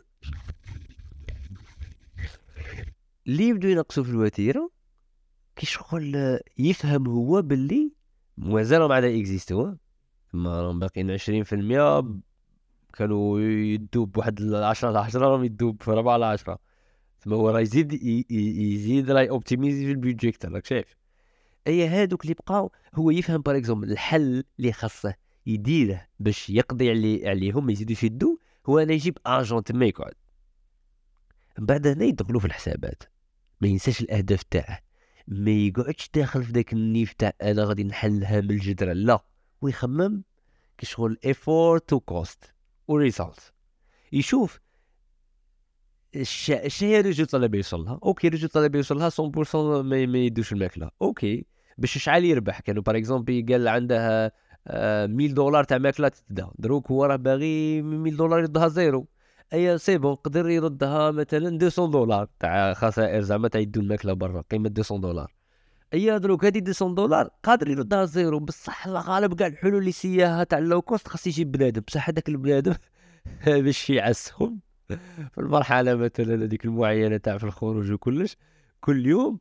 يبدو 3.27 3.67
ينقصوا 3.67 4.03
في 4.03 4.09
الوتيره 4.09 4.71
كي 5.55 5.65
شغل 5.65 6.39
يفهم 6.57 7.07
هو 7.07 7.41
باللي 7.41 7.91
مازال 8.37 8.91
عاد 8.91 9.03
existe 9.03 9.63
و 9.63 9.73
ما 10.33 10.61
راهم 10.61 10.79
باقيين 10.79 11.17
20% 11.17 11.21
كانوا 12.93 13.39
يدو 13.41 13.94
ب 13.94 14.11
بواحد 14.11 14.53
10 14.53 14.87
على 14.87 14.99
10 14.99 15.19
راهم 15.27 15.43
يدو 15.43 15.73
ب 15.73 15.83
في 15.83 15.91
4 15.91 16.13
على 16.13 16.25
10 16.25 16.59
تما 17.21 17.35
هو 17.35 17.49
راه 17.49 17.59
يزيد 17.59 17.93
يزيد 18.31 19.11
راه 19.11 19.27
optimisé 19.29 19.85
في 19.85 19.91
ال 19.91 19.99
budget 19.99 20.45
راك 20.45 20.65
شايف؟ 20.65 20.95
أي 21.67 21.87
هادوك 21.87 22.23
اللي 22.23 22.33
بقاو 22.33 22.71
هو 22.95 23.11
يفهم 23.11 23.41
par 23.41 23.57
exemple 23.57 23.91
الحل 23.91 24.43
اللي 24.59 24.73
خاصه 24.73 25.15
يديره 25.45 26.07
باش 26.19 26.49
يقضي 26.49 26.89
علي 26.89 27.29
عليهم 27.29 27.65
ما 27.65 27.71
يزيدوش 27.71 28.03
يدو 28.03 28.39
هو 28.69 28.79
أنا 28.79 28.93
يجيب 28.93 29.17
اجون 29.25 29.63
تما 29.63 29.85
يقعد 29.85 30.13
من 31.59 31.65
بعد 31.65 31.87
هنا 31.87 32.05
يدخلوا 32.05 32.39
في 32.39 32.45
الحسابات. 32.45 33.03
ما 33.61 33.67
ينساش 33.67 34.01
الأهداف 34.01 34.43
تاعه. 34.43 34.79
ما 35.27 35.51
يقعدش 35.51 36.09
داخل 36.15 36.43
في 36.43 36.51
ذاك 36.51 36.73
النيف 36.73 37.13
تاع 37.13 37.33
أنا 37.41 37.63
غادي 37.63 37.83
نحلها 37.83 38.41
من 38.41 38.51
الجدرة 38.51 38.93
لا. 38.93 39.25
ويخمم 39.61 40.23
كي 40.77 40.85
شغل 40.85 41.17
effort 41.25 41.93
و 41.93 42.05
cost 42.05 42.53
و 42.91 43.00
result 43.00 43.53
يشوف 44.13 44.59
الشيء 46.15 46.89
هي 46.89 46.99
ال 46.99 47.03
résultat 47.03 47.37
اللي 47.37 47.47
بيوصل 47.47 47.85
لها 47.85 47.99
okay 48.03 48.27
ال 48.27 48.31
résultat 48.31 48.59
اللي 48.59 48.69
بيوصل 48.69 48.97
لها 48.97 49.09
100% 49.09 49.55
ما, 49.55 50.05
ما 50.05 50.17
يدوش 50.17 50.53
الماكلة. 50.53 50.89
okay 51.01 51.45
باش 51.77 51.97
شحال 51.97 52.25
يربح؟ 52.25 52.59
كانوا 52.59 52.83
par 52.83 52.97
exemple 52.97 53.45
قال 53.49 53.67
عندها 53.67 54.25
1000 54.25 55.31
آه، 55.31 55.33
دولار 55.33 55.63
تاع 55.63 55.77
ماكلة 55.77 56.07
تتدا 56.07 56.51
دروك 56.59 56.91
هو 56.91 57.05
راه 57.05 57.15
باغي 57.15 57.79
1000 57.79 58.15
دولار 58.17 58.39
يردها 58.39 58.67
zéro. 58.67 59.07
اي 59.53 59.77
c'est 59.77 59.97
bon 59.97 60.15
قدر 60.15 60.49
يردها 60.49 61.11
مثلا 61.11 61.49
200 61.49 61.85
دولار 61.85 62.27
تاع 62.39 62.73
خسائر 62.73 63.21
زعما 63.21 63.47
تاع 63.47 63.61
يدو 63.61 63.81
الماكلة 63.81 64.13
برا 64.13 64.41
قيمة 64.41 64.69
200 64.77 64.97
دولار. 64.97 65.40
اي 65.93 66.19
دروك 66.19 66.45
هادي 66.45 66.61
200 66.61 66.95
دولار 66.95 67.29
قادر 67.43 67.69
يردها 67.69 68.05
zéro 68.05 68.39
بصح 68.39 68.87
الغالب 68.87 69.33
كاع 69.33 69.47
الحلول 69.47 69.77
اللي 69.77 69.91
سياها 69.91 70.43
تاع 70.43 70.57
ال 70.57 70.63
low 70.63 70.81
cost 70.81 71.07
خاص 71.07 71.27
يجيب 71.27 71.51
بنادم 71.51 71.81
بصح 71.87 72.09
هذاك 72.09 72.29
البنادم 72.29 72.73
باش 73.65 73.89
يعسهم 73.89 74.59
في 75.31 75.37
المرحلة 75.37 75.95
مثلا 75.95 76.43
هذيك 76.43 76.65
المعينة 76.65 77.17
تاع 77.17 77.37
في 77.37 77.43
الخروج 77.43 77.91
وكلش 77.91 78.37
كل 78.81 79.05
يوم 79.05 79.39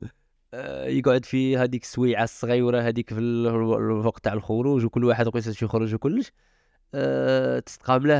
آه، 0.55 0.87
يقعد 0.87 1.25
في 1.25 1.57
هذيك 1.57 1.83
السويعه 1.83 2.25
الصغيره 2.25 2.81
هذيك 2.81 3.15
في 3.15 3.21
الوقت 3.21 4.25
تاع 4.25 4.33
الخروج 4.33 4.85
وكل 4.85 5.05
واحد 5.05 5.27
يقيس 5.27 5.63
يخرج 5.63 5.95
وكلش 5.95 6.33
أه 6.95 7.59
تستقام 7.59 8.07
له 8.07 8.17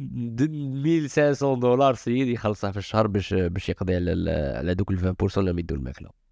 1500 0.00 1.60
دولار 1.60 1.94
سيد 1.94 2.28
يخلصها 2.28 2.70
في 2.70 2.76
الشهر 2.76 3.06
باش 3.06 3.34
باش 3.34 3.68
يقضي 3.68 3.94
على 3.96 4.30
على 4.56 4.74
دوك 4.74 4.90
ال 4.90 5.14
20% 5.32 5.38
اللي 5.38 5.50
يدو 5.60 5.74
الماكلة. 5.74 6.25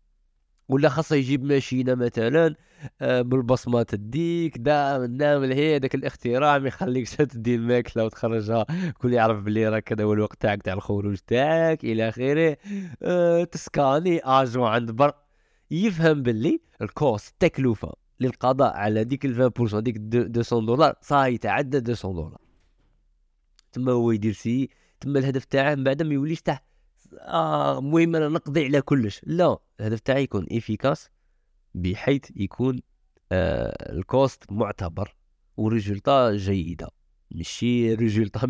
ولا 0.68 0.88
خاصه 0.88 1.16
يجيب 1.16 1.44
ماشينه 1.44 1.94
مثلا 1.94 2.54
آه، 3.00 3.22
بالبصمات 3.22 3.90
تديك 3.90 4.58
دا 4.58 5.06
نعمل 5.06 5.52
هي 5.52 5.78
داك 5.78 5.94
الاختراع 5.94 6.58
ما 6.58 6.68
يخليكش 6.68 7.16
تدي 7.16 7.54
الماكلة 7.54 8.04
وتخرجها. 8.04 8.66
كل 8.98 9.12
يعرف 9.12 9.42
بلي 9.42 9.68
راه 9.68 9.78
كذا 9.78 10.04
هو 10.04 10.12
الوقت 10.12 10.42
تاعك 10.42 10.62
تاع 10.62 10.72
الخروج 10.72 11.16
تاعك 11.26 11.84
إلى 11.84 12.08
آخره. 12.08 12.56
أه 13.02 13.44
تسكاني 13.44 14.18
agent. 14.24 15.12
يفهم 15.70 16.22
باللي 16.22 16.60
ال 16.82 16.92
cost 16.92 17.32
التكلفه 17.32 17.92
للقضاء 18.20 18.76
على 18.76 19.04
ديك 19.04 19.24
ال 19.24 19.52
20% 19.70 19.76
ديك 19.78 19.96
200 19.98 20.60
دولار. 20.60 20.94
صاي 21.00 21.34
يتعدى 21.34 21.80
200 21.80 22.12
دولار. 22.12 22.38
تما 23.72 23.92
هو 23.92 24.10
يدير 24.10 24.32
سي 24.32 24.70
تما 25.00 25.18
الهدف 25.18 25.44
تاعه 25.44 25.74
من 25.74 25.84
بعد 25.84 26.02
ما 26.02 26.14
يوليش 26.14 26.42
تاع 26.42 26.62
آه 27.20 27.78
المهم 27.78 28.16
أنا 28.16 28.28
نقضي 28.28 28.64
على 28.64 28.80
كلش. 28.80 29.20
لا 29.24 29.58
الهدف 29.80 30.00
تاعي 30.00 30.22
يكون 30.22 30.46
efficace 30.52 31.10
بحيث 31.74 32.24
يكون 32.36 32.80
آه 33.32 33.92
ال 33.92 34.04
cost 34.04 34.52
معتبر 34.52 35.16
و 35.56 35.65
résultat 35.65 36.36
جيدة. 36.36 36.88
ماشي 37.30 37.94
résultat 37.94 38.40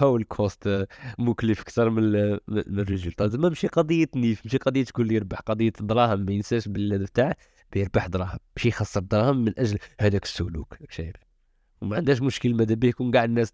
100% 0.00 0.02
وال 0.02 0.30
cost 0.30 0.86
مكلف 1.18 1.60
أكثر 1.60 1.90
من 1.90 2.32
من 2.48 2.96
زعما 3.20 3.48
ماشي 3.48 3.66
قضية 3.66 4.06
نيف 4.16 4.42
ماشي 4.44 4.58
قضية 4.58 4.84
تقول 4.84 5.08
لي 5.08 5.14
يربح. 5.14 5.40
قضية 5.40 5.72
دراهم 5.80 6.20
ما 6.20 6.32
ينساش 6.32 6.68
باللي 6.68 6.96
الهدف 6.96 7.10
تاعه 7.10 7.36
بيربح 7.72 8.06
دراهم. 8.06 8.38
ماشي 8.56 8.68
يخسر 8.68 9.00
دراهم 9.00 9.44
من 9.44 9.52
أجل 9.58 9.78
هذاك 10.00 10.24
السلوك 10.24 10.76
شايف؟ 10.90 11.16
وما 11.80 11.96
عندهاش 11.96 12.22
مشكل 12.22 12.54
ماذا 12.54 12.74
به 12.74 12.88
يكون 12.88 13.10
كاع 13.10 13.24
الناس 13.24 13.52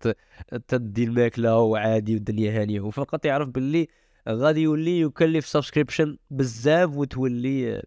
تدي 0.68 1.05
الماكلة 1.05 1.59
وعادي 1.59 2.14
والدنيا 2.14 2.62
هانية. 2.62 2.81
وفقط 2.81 3.24
يعرف 3.24 3.48
باللي 3.48 3.88
غادي 4.28 4.61
يولي 4.61 5.00
يكلف 5.00 5.46
subscription 5.46 6.16
بزاف 6.30 6.96
وتولي 6.96 7.83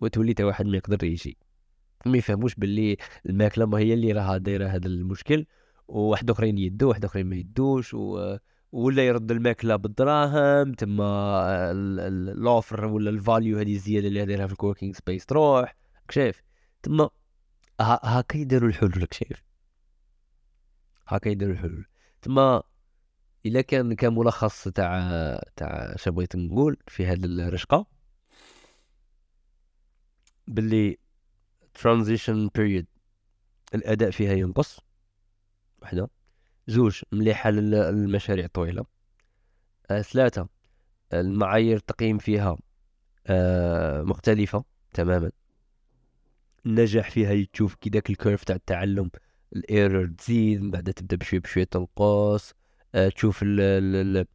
وتولي 0.00 0.34
تا 0.34 0.44
واحد 0.44 0.66
ما 0.66 0.76
يقدر 0.76 1.04
يجي. 1.04 1.38
ما 2.06 2.18
يفهموش 2.18 2.54
باللي 2.54 2.96
الماكلة 3.26 3.66
ما 3.66 3.78
هي 3.78 3.94
اللي 3.94 4.12
راها 4.12 4.36
دايرة 4.38 4.68
هذا 4.68 4.86
المشكل 4.86 5.46
وواحد 5.88 6.30
أخرين 6.30 6.58
يدو 6.58 6.88
واحد 6.88 7.04
أخرين 7.04 7.26
ما 7.26 7.36
يدوش 7.36 7.94
و... 7.94 8.36
ولا 8.72 9.06
يرد 9.06 9.30
الماكلة 9.30 9.76
بالدراهم 9.76 10.72
تما 10.72 11.70
ال 11.72 11.91
offer 11.91 12.84
ولا 12.84 13.10
ال 13.10 13.18
value 13.18 13.58
هذه 13.58 13.74
الزيادة 13.74 14.08
اللي 14.08 14.26
دايرها 14.26 14.46
في 14.46 14.52
ال 14.52 14.56
coworking 14.56 14.96
space 14.96 15.26
تروح. 15.26 15.76
شايف؟ 16.10 16.42
تما 16.82 17.10
هكا 17.80 18.36
يديروا 18.36 18.68
الحلول 18.68 19.06
شايف؟ 19.12 19.42
هكا 21.06 21.28
يديروا 21.28 21.54
الحلول. 21.54 21.86
تما 22.22 22.62
الا 23.46 23.60
كان 23.60 23.94
كملخص 23.94 24.68
تاع 24.68 25.00
تاع 25.56 25.68
اش 25.94 26.08
بغيت 26.08 26.36
نقول 26.36 26.76
في 26.88 27.06
هذه 27.06 27.24
الرشقة. 27.24 27.86
باللي 30.46 30.98
transition 31.74 32.48
period 32.54 32.86
الأداء 33.74 34.10
فيها 34.10 34.32
ينقص. 34.32 34.80
وحدة. 35.82 36.10
زوج 36.66 37.02
مليحة 37.12 37.50
للمشاريع 37.50 38.44
الطويلة. 38.44 38.84
آه 39.90 40.02
ثلاثة 40.02 40.48
المعايير 41.12 41.76
التقييم 41.76 42.18
فيها 42.18 42.56
آه 43.26 44.02
مختلفة 44.02 44.64
تماما. 44.94 45.30
النجاح 46.66 47.10
فيها 47.10 47.46
تشوف 47.52 47.74
كي 47.74 47.90
داك 47.90 48.10
ال 48.10 48.16
curve 48.16 48.44
تاع 48.44 48.56
التعلم 48.56 49.10
ال 49.56 49.64
error 49.64 50.06
تزيد 50.18 50.62
من 50.62 50.70
بعد 50.70 50.92
تبدأ 50.92 51.16
بشوية 51.16 51.40
بشوية 51.40 51.64
تنقص. 51.64 52.54
تشوف 53.14 53.40
ال 53.42 54.26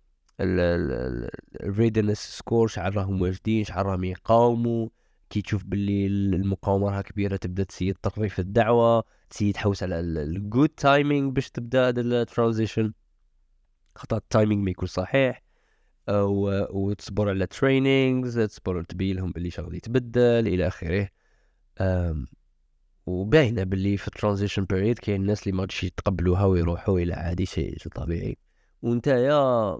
ال 1.64 1.69
readiness 1.69 2.18
score 2.18 2.68
شحال 2.68 2.98
راهم 2.98 3.22
واجدين 3.22 3.64
شحال 3.64 3.86
راهم 3.86 4.04
يقاوموا. 4.04 4.90
كي 5.30 5.42
تشوف 5.42 5.64
باللي 5.64 6.08
المقاومة 6.08 6.90
راها 6.90 7.02
كبيرة 7.02 7.36
تبدأ 7.36 7.64
تسيد 7.64 7.96
تطريف 7.96 8.40
الدعوة 8.40 9.04
تسيد 9.30 9.54
تحوس 9.54 9.84
على 9.84 10.00
ال 10.00 10.14
good 10.14 10.70
timing 10.70 11.30
باش 11.30 11.50
تبدأ 11.50 11.90
ال 11.90 11.99
transition 11.99 12.94
خطأ 13.96 14.18
ال 14.18 14.24
timing 14.24 14.62
ما 14.64 14.72
يكون 14.72 14.88
صحيح. 14.88 15.44
وتصبر 16.08 17.30
على 17.30 17.48
trainings 17.48 18.40
تصبر 18.40 18.84
تبين 18.84 19.16
لهم 19.16 19.32
باللي 19.32 19.50
شغل 19.50 19.76
يتبدل 19.76 20.48
إلى 20.48 20.68
آخره. 20.68 21.10
وباينة 23.06 23.64
باللي 23.64 23.98
في 23.98 24.08
ال 24.08 24.13
transition 24.13 24.66
period 24.66 25.00
كاين 25.00 25.22
الناس 25.22 25.48
اللي 25.48 25.58
ما 25.58 25.68
يتقبلوها 25.84 26.46
ويروحوا 26.46 27.00
إلى 27.00 27.14
عادي 27.14 27.46
شيء 27.46 27.78
طبيعي. 27.96 28.38
وانتايا 28.82 29.80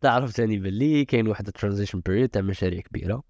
تعرف 0.00 0.30
ثاني 0.30 0.58
باللي 0.58 1.04
كاين 1.04 1.28
واحد 1.28 1.46
ال 1.46 1.51
transition 1.51 2.00
period 2.00 2.28
تاع 2.28 2.42
مشاريع 2.42 2.80
كبيرة. 2.80 3.22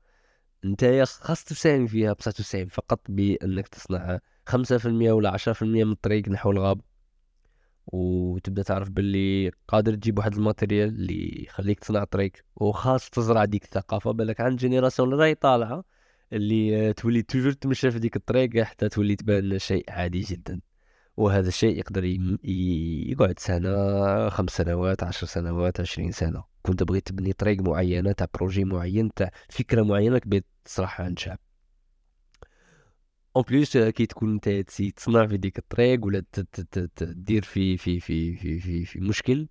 نتايا 0.65 1.05
خاص 1.05 1.45
تساهم 1.45 1.87
فيها 1.87 2.13
بصح 2.13 2.33
تساهم 2.33 2.67
فقط 2.67 3.01
بأنك 3.09 3.69
تصنع 3.69 4.19
خمسة 4.47 4.79
في 4.79 4.87
المية 4.87 5.13
ولا 5.13 5.31
عشرة 5.31 5.53
في 5.53 5.63
المية 5.63 5.85
من 5.85 5.93
الطريق 5.93 6.29
نحو 6.29 6.51
الغابة. 6.51 6.81
وتبدأ 7.87 8.63
تعرف 8.63 8.91
باللي 8.91 9.51
قادر 9.69 9.95
تجيب 9.95 10.19
واحد 10.19 10.35
ال 10.35 10.41
matériel 10.41 10.89
اللي 10.89 11.45
يخليك 11.45 11.81
تصنع 11.81 12.05
طريق 12.05 12.33
وخاص 12.57 13.11
تزرع 13.11 13.45
ديك 13.45 13.65
الثقافة 13.65 14.11
بالك 14.13 14.41
عند 14.41 14.59
génération 14.59 15.09
اللي 15.13 15.23
راهي 15.23 15.35
طالعة 15.35 15.85
اللي 16.33 16.93
تولي 16.93 17.23
toujours 17.23 17.53
تمشى 17.53 17.91
في 17.91 17.99
ديك 17.99 18.17
الطريق 18.17 18.63
حتى 18.63 18.89
تولي 18.89 19.17
تبان 19.17 19.59
شيء 19.59 19.85
عادي 19.89 20.21
جدا. 20.21 20.61
وهذا 21.17 21.49
الشيء 21.49 21.79
يقدر 21.79 22.05
يقعد 22.45 23.39
سنة 23.39 24.29
خمس 24.29 24.51
سنوات 24.51 25.03
عشر 25.03 25.27
سنوات 25.27 25.81
عشرين 25.81 26.13
سنة. 26.13 26.45
كنت 26.63 26.81
تبغي 26.81 27.01
تبني 27.01 27.33
طريق 27.33 27.61
معينة 27.61 28.13
تاع 28.13 28.27
projet 28.35 28.65
معين 28.65 29.15
تاع 29.15 29.31
فكرة 29.49 29.83
معينة 29.83 30.19
كي 30.19 30.27
بغيت 30.27 30.45
تطرحها 30.65 31.07
عند 31.07 31.19
شعب. 31.19 31.39
en 33.37 33.45
plus 33.49 33.77
كي 33.77 34.07
تكون 34.07 34.33
انت 34.33 34.49
تصنع 34.97 35.27
في 35.27 35.37
ديك 35.37 35.59
الطريق 35.59 36.05
ولا 36.05 36.25
تدير 36.97 37.43
في 37.43 37.77
في 37.77 38.01
في 38.01 38.37
في 38.37 38.59
في, 38.59 38.85
في 38.85 39.01
مشكل 39.01 39.49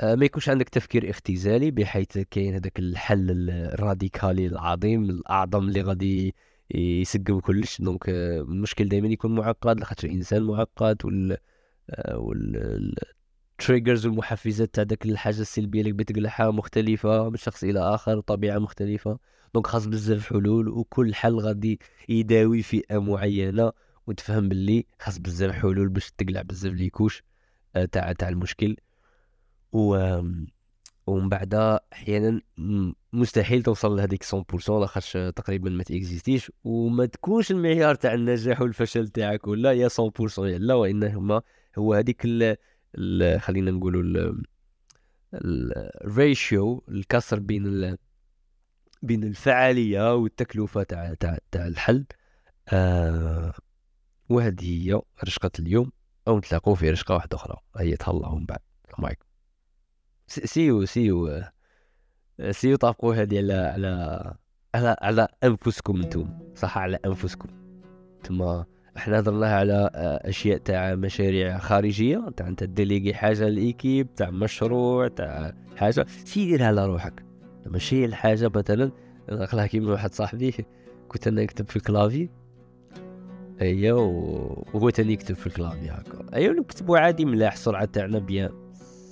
آه، 0.00 0.14
ما 0.14 0.24
يكونش 0.24 0.48
عندك 0.48 0.68
تفكير 0.68 1.10
اختزالي 1.10 1.70
بحيث 1.70 2.18
كاين 2.18 2.54
هذاك 2.54 2.78
الحل 2.78 3.50
الراديكالي 3.50 4.46
العظيم 4.46 5.04
الأعظم 5.04 5.68
اللي 5.68 5.80
غادي 5.82 6.34
يسقم 6.74 7.40
كلش 7.40 7.80
donc 7.80 8.08
آه، 8.08 8.40
المشكل 8.40 8.88
دائما 8.88 9.08
يكون 9.08 9.34
معقد 9.34 9.80
لخاطر 9.80 10.08
الإنسان 10.08 10.42
معقد 10.42 11.04
وال 11.04 11.36
آه، 11.90 12.18
وال 12.18 12.94
triggers 13.60 14.06
والمحفزات 14.06 14.74
تاع 14.74 14.84
داك 14.84 15.04
الحاجة 15.06 15.40
السلبية 15.40 15.80
اللي 15.80 15.92
بتقلعها 15.92 16.50
مختلفة 16.50 17.30
من 17.30 17.36
شخص 17.36 17.64
إلى 17.64 17.80
آخر 17.80 18.20
طبيعة 18.20 18.58
مختلفة. 18.58 19.18
donc 19.54 19.66
خاص 19.66 19.86
بزاف 19.86 20.26
حلول 20.28 20.68
وكل 20.68 21.14
حل 21.14 21.34
غادي 21.38 21.80
يداوي 22.08 22.62
فئة 22.62 22.98
معينة. 22.98 23.72
وتفهم 24.06 24.48
باللي 24.48 24.86
خاص 25.00 25.18
بزاف 25.18 25.52
حلول 25.52 25.88
باش 25.88 26.10
تقلع 26.10 26.42
بزاف 26.42 26.72
les 26.72 26.87
couches 26.87 27.22
آه، 27.76 27.84
تاع 27.84 28.12
تاع 28.12 28.28
المشكل. 28.28 28.76
و 29.72 29.96
ومن 31.06 31.28
بعد 31.28 31.54
أحيانا 31.92 32.40
مستحيل 33.12 33.62
توصل 33.62 33.96
لهذيك 33.96 34.24
100% 34.24 34.70
لاخاطش 34.70 35.12
تقريبا 35.12 35.70
ما 35.70 35.82
تإكزيستيش 35.82 36.52
وما 36.64 37.06
تكونش 37.06 37.50
المعيار 37.50 37.94
تاع 37.94 38.14
النجاح 38.14 38.60
والفشل 38.60 39.08
تاعك 39.08 39.46
ولا 39.46 39.72
يا 39.72 39.88
100% 39.88 40.38
لا 40.38 40.74
وانما 40.74 41.42
هو 41.78 41.94
هذيك 41.94 42.22
خلينا 43.38 43.70
نقولوا 43.70 44.34
الريشيو 45.34 46.84
الكسر 46.88 47.38
بين 47.38 47.96
بين 49.02 49.24
الفعالية 49.24 50.14
والتكلفة 50.14 50.82
تاع 50.82 51.14
تاع 51.14 51.38
تاع 51.50 51.66
الحل 51.66 52.04
آه 52.68 53.54
وهذه 54.28 54.88
هي 54.90 55.00
رشقة 55.24 55.50
اليوم 55.58 55.92
أو 56.28 56.38
نتلاقوا 56.38 56.74
في 56.74 56.90
رشقة 56.90 57.14
واحدة 57.14 57.36
أخرى. 57.36 57.56
هي 57.76 57.96
تهلاو 57.96 58.36
من 58.36 58.46
بعد. 58.46 58.58
السلام 58.88 59.16
سيو 60.26 60.84
سيو 60.84 61.42
سيو 62.50 62.76
طابقوا 62.76 63.14
هذه 63.14 63.38
على 63.38 63.54
على 63.54 64.34
على 64.74 64.96
على 65.00 65.28
أنفسكم 65.44 66.02
أنتم 66.02 66.28
صح؟ 66.54 66.78
على 66.78 66.98
أنفسكم. 67.06 67.48
تما 68.22 68.64
إحنا 68.96 69.18
هضرنا 69.18 69.56
على 69.56 69.90
آه، 69.94 70.28
أشياء 70.28 70.58
تاع 70.58 70.94
مشاريع 70.94 71.58
خارجية 71.58 72.28
تاع 72.36 72.48
أنت 72.48 72.64
ديليغي 72.64 73.14
حاجة 73.14 73.48
للإيكيب 73.48 74.14
تاع 74.14 74.30
مشروع 74.30 75.08
تاع 75.08 75.54
حاجة. 75.76 76.06
سي 76.24 76.46
ديرها 76.46 76.66
على 76.66 76.86
روحك. 76.86 77.24
ماشي 77.66 78.04
الحاجة 78.04 78.50
مثلا 78.54 78.90
نقلها 79.30 79.66
كيما 79.66 79.92
واحد 79.92 80.14
صاحبي 80.14 80.54
كنت 81.08 81.26
أنا 81.26 81.42
نكتب 81.42 81.68
في 81.68 81.80
كلافي 81.80 82.28
ايا 83.60 83.92
وهو 83.92 84.90
تاني 84.90 85.12
يكتب 85.12 85.34
في 85.34 85.46
الكلافي 85.46 85.90
هكا. 85.90 86.36
ايا 86.36 86.52
نكتبو 86.52 86.96
عادي 86.96 87.24
ملاح 87.24 87.52
السرعه 87.52 87.84
تاعنا 87.84 88.18
بيان. 88.18 88.63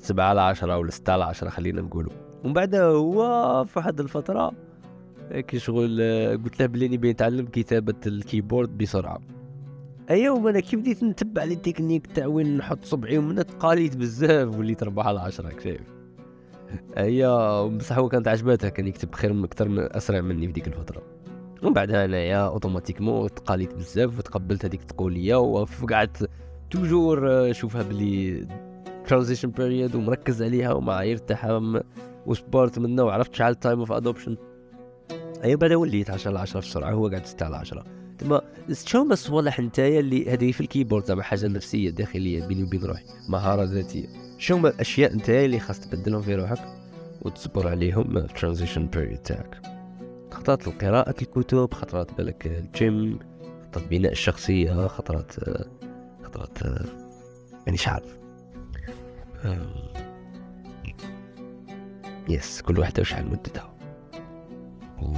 سبعة 0.03 0.29
على 0.29 0.41
عشرة 0.41 0.79
ولا 0.79 0.91
ستة 0.91 1.13
على 1.13 1.25
عشرة 1.25 1.49
خلينا 1.49 1.81
نقولو 1.81 2.11
ومن 2.45 2.53
بعد 2.53 2.75
هو 2.75 3.65
في 3.65 3.79
واحد 3.79 4.01
الفترة 4.01 4.53
كي 5.33 5.59
شغل 5.59 6.01
قلت 6.45 6.61
له 6.61 6.67
بلي 6.67 6.89
نبي 6.89 7.13
نتعلم 7.13 7.47
كتابة 7.47 7.95
ال 8.07 8.15
keyboard 8.15 8.79
بسرعة. 8.79 9.21
ايا 10.11 10.31
وأنا 10.31 10.61
كي 10.61 10.77
بديت 10.77 11.05
نتبع 11.05 11.45
les 11.45 11.57
techniques 11.57 12.07
تاع 12.07 12.27
وين 12.27 12.57
نحط 12.57 12.85
صبعي؟ 12.85 13.19
ومن 13.19 13.47
تقاليت 13.47 13.97
بزاف 13.97 14.59
وليت 14.59 14.83
أربعة 14.83 15.05
على 15.05 15.21
عشرة 15.21 15.53
شايف 15.65 15.81
هي 16.97 17.27
بصح 17.79 17.99
هو 17.99 18.09
كانت 18.09 18.29
عجباتها 18.29 18.69
كان 18.69 18.87
يكتب 18.87 19.15
خير 19.15 19.45
أكثر 19.45 19.69
من 19.69 19.97
أسرع 19.97 20.21
مني 20.21 20.47
في 20.47 20.53
ديك 20.53 20.67
الفترة. 20.67 21.03
ومن 21.63 21.73
بعدها 21.73 22.05
أنايا 22.05 22.47
automatiquement 22.47 23.35
تقاليت 23.35 23.75
بزاف 23.75 24.19
وتقبلت 24.19 24.65
هذيك 24.65 24.81
التقولية 24.81 25.37
وقعدت 25.37 26.31
toujours 26.71 27.53
شوفها 27.53 27.83
بلي 27.83 28.47
transition 29.07 29.51
period 29.51 29.95
ومركز 29.95 30.43
عليها 30.43 30.73
ومعايير 30.73 31.17
تاعها 31.17 31.83
و 32.27 32.33
support 32.33 32.79
منه 32.79 33.03
وعرفت 33.03 33.35
شحال 33.35 33.61
time 33.61 33.79
of 33.79 33.93
adoption 33.93 34.37
اي 35.45 35.57
بعد 35.57 35.73
وليت 35.73 36.11
10 36.11 36.31
على 36.31 36.39
10 36.39 36.61
بسرعة 36.61 36.93
هو 36.93 37.09
قاعد 37.09 37.27
6 37.27 37.47
على 37.47 37.57
10 37.57 37.85
تما 38.19 38.43
شو 38.85 39.03
الصوالح 39.03 39.61
نتايا 39.61 40.01
اللي 40.01 40.31
هذه 40.31 40.53
في 40.53 40.61
ال 40.61 40.66
keyboard 40.66 41.05
زعما 41.05 41.23
حاجة 41.23 41.47
نفسية 41.47 41.91
داخلية 41.91 42.47
بيني 42.47 42.63
وبين 42.63 42.85
روحي 42.85 43.05
مهارة 43.29 43.65
ذاتية. 43.65 44.07
شو 44.39 44.55
هما 44.55 44.69
الاشياء 44.69 45.17
نتايا 45.17 45.45
اللي 45.45 45.59
خاص 45.59 45.81
تبدلهم 45.81 46.23
في 46.23 46.35
روحك 46.35 46.59
وتصبر 47.23 47.69
عليهم 47.69 48.17
ال 48.17 48.23
transition 48.23 48.87
period 48.87 49.19
تاعك. 49.19 49.63
خطرات 50.31 50.69
قراءة 50.69 51.15
الكتب 51.23 51.75
خطرات 51.75 52.15
بالك 52.15 52.47
الجيم 52.47 53.19
خطرات 53.67 53.89
بناء 53.89 54.13
الشخصية 54.13 54.87
خطرات 54.87 55.33
خطرات 56.23 56.59
يعني 57.67 57.79
عارف 57.87 58.22
يس 62.29 62.63
كل 62.63 62.79
واحدة 62.79 63.01
وشحال 63.01 63.31
مدتها 63.31 63.75
و... 65.03 65.17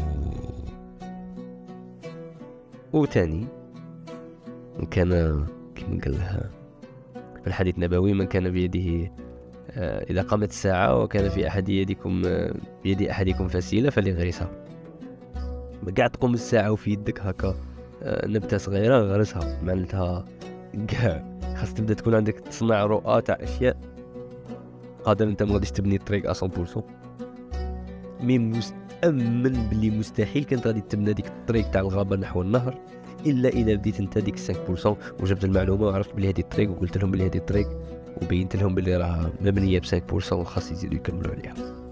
وتاني 2.93 3.47
كان 4.91 5.11
كما 5.75 6.01
قال 6.05 6.13
لها 6.13 6.51
في 7.43 7.47
الحديث 7.47 7.75
النبوي 7.75 8.13
من 8.13 8.27
كان 8.27 8.51
بيده 8.51 9.13
آه، 9.71 10.05
إذا 10.11 10.23
قامت 10.23 10.51
الساعة 10.51 11.03
وكان 11.03 11.29
في 11.29 11.49
أحد 11.49 11.69
يدكم 11.69 12.23
آه، 12.27 12.55
بيد 12.85 13.03
أحدكم 13.03 13.49
فسيلة 13.49 13.91
فليغرسها. 13.91 14.51
قاعد 15.97 16.11
تقوم 16.11 16.35
الساعة 16.35 16.73
وفي 16.73 16.91
يدك 16.91 17.21
هكا 17.21 17.55
آه، 18.03 18.27
نبتة 18.27 18.57
صغيرة 18.57 18.99
غرسها. 18.99 19.63
معناتها 19.63 20.25
كاع 20.89 21.39
خاص 21.57 21.75
تبدأ 21.75 21.95
تكون 21.95 22.15
عندك 22.15 22.41
تصنع 22.41 22.85
رؤى 22.85 23.23
تاع 23.23 23.39
أشياء. 23.41 23.94
قادر 25.05 25.29
أنت 25.29 25.43
ما 25.43 25.55
غاديش 25.55 25.71
تبني 25.71 25.97
الطريق 25.97 26.33
100% 26.33 26.83
مي 28.21 28.39
مستأمن 28.39 29.69
بلي 29.71 29.91
مستحيل 29.91 30.45
كانت 30.45 30.67
غادي 30.67 30.81
تبنى 30.81 31.13
ديك 31.13 31.27
الطريق 31.27 31.71
تاع 31.71 31.81
الغابة 31.81 32.17
نحو 32.17 32.43
النهر 32.43 32.79
إلا 33.27 33.49
اذا 33.49 33.75
بديت 33.75 34.01
أنت 34.01 34.19
ديك 34.19 34.39
5% 34.39 34.87
وجبت 35.21 35.45
المعلومة 35.45 35.87
وعرفت 35.87 36.15
بلي 36.15 36.29
هذه 36.29 36.41
الطريق 36.41 36.71
وقلت 36.71 36.99
لهم 36.99 37.11
بلي 37.11 37.27
هذه 37.27 37.37
الطريق 37.37 37.69
وبينت 38.23 38.57
لهم 38.57 38.75
بلي 38.75 38.97
راه 38.97 39.31
مبنية 39.41 39.79
ب 39.79 39.85
5% 39.85 40.33
وخاص 40.33 40.71
يزيدوا 40.73 40.97
يكملوا 40.97 41.33
عليها. 41.33 41.84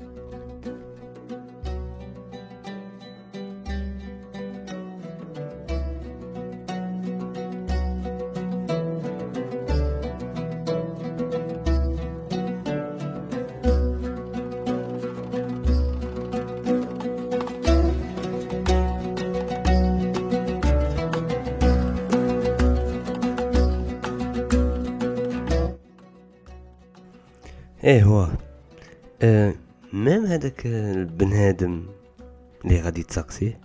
تسقسيه 33.43 33.61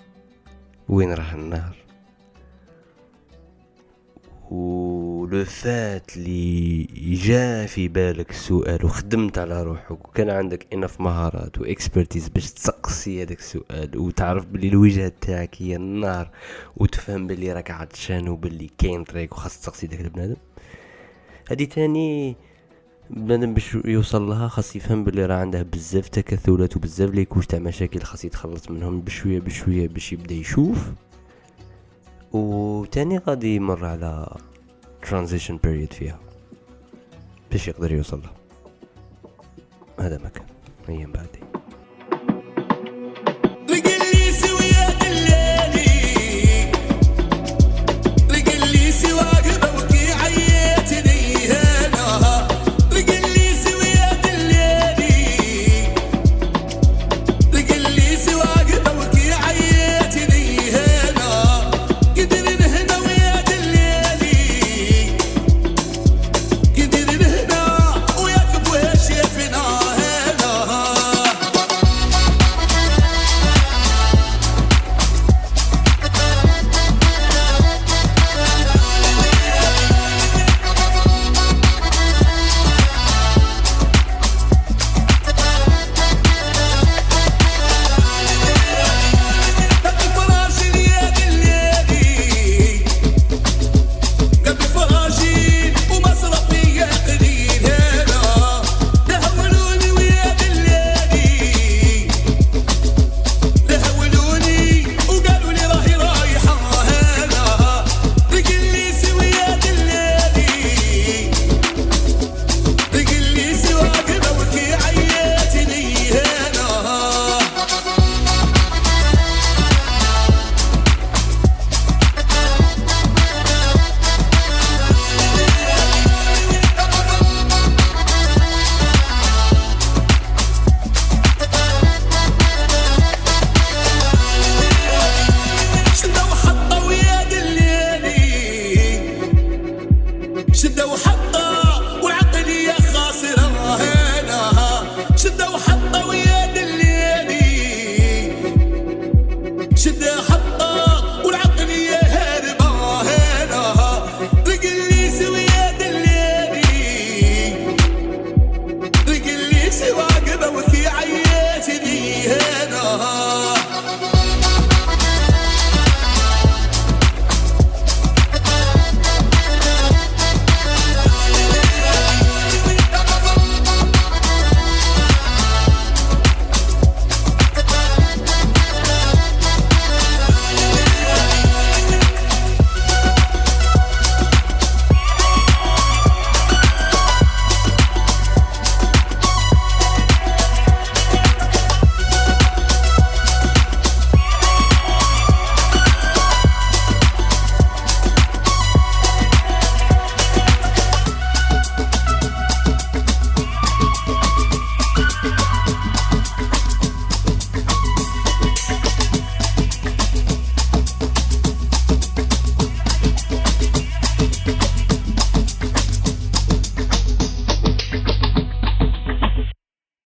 وين 0.89 1.13
راه 1.13 1.35
النهر؟ 1.35 1.75
ولو 4.51 5.45
فات 5.45 6.17
اللي 6.17 6.83
جا 7.25 7.65
في 7.65 7.87
بالك 7.87 8.29
السؤال 8.29 8.85
وخدمت 8.85 9.37
على 9.37 9.63
روحك 9.63 9.91
وكان 9.91 10.29
عندك 10.29 10.67
enough 10.73 11.01
مهارات 11.01 11.57
و 11.57 11.64
expertise 11.64 12.29
باش 12.29 12.51
تسقسي 12.51 13.23
هذاك 13.23 13.39
السؤال 13.39 13.97
وتعرف 13.97 14.45
بلي 14.45 14.67
الوجهة 14.67 15.11
تاعك 15.21 15.61
هي 15.61 15.75
النهر 15.75 16.29
وتفهم 16.77 17.27
بلي 17.27 17.53
راك 17.53 17.71
عطشان 17.71 18.29
وبلي 18.29 18.69
كاين 18.77 19.03
طريق 19.03 19.33
وخاص 19.33 19.59
تسقسي 19.61 19.87
داك 19.87 20.01
البنادم. 20.01 20.35
هادي 21.49 21.65
تاني 21.65 22.35
بنادم 23.09 23.53
باش 23.53 23.77
يوصل 23.85 24.29
لها 24.29 24.47
خاص 24.47 24.75
يفهم 24.75 25.03
بلي 25.03 25.25
راه 25.25 25.35
عنده 25.35 25.63
بزاف 25.63 26.07
تكتلات 26.07 26.77
وبزاف 26.77 27.09
les 27.09 27.20
couches 27.20 27.45
تاع 27.47 27.59
مشاكل 27.59 28.01
خاص 28.01 28.25
يتخلص 28.25 28.71
منهم 28.71 29.01
بشوية 29.01 29.39
بشوية 29.39 29.87
باش 29.87 30.13
يبدأ 30.13 30.35
يشوف. 30.35 30.91
وتاني 32.31 33.17
غادي 33.17 33.55
يمر 33.55 33.85
على 33.85 34.37
transition 35.01 35.59
period 35.63 35.93
فيها 35.93 36.19
باش 37.51 37.67
يقدر 37.67 37.91
يوصل 37.91 38.21
لها. 38.21 38.33
هذا 39.99 40.17
مكان 40.17 40.45
أيام 40.89 41.11
بعدين 41.11 41.43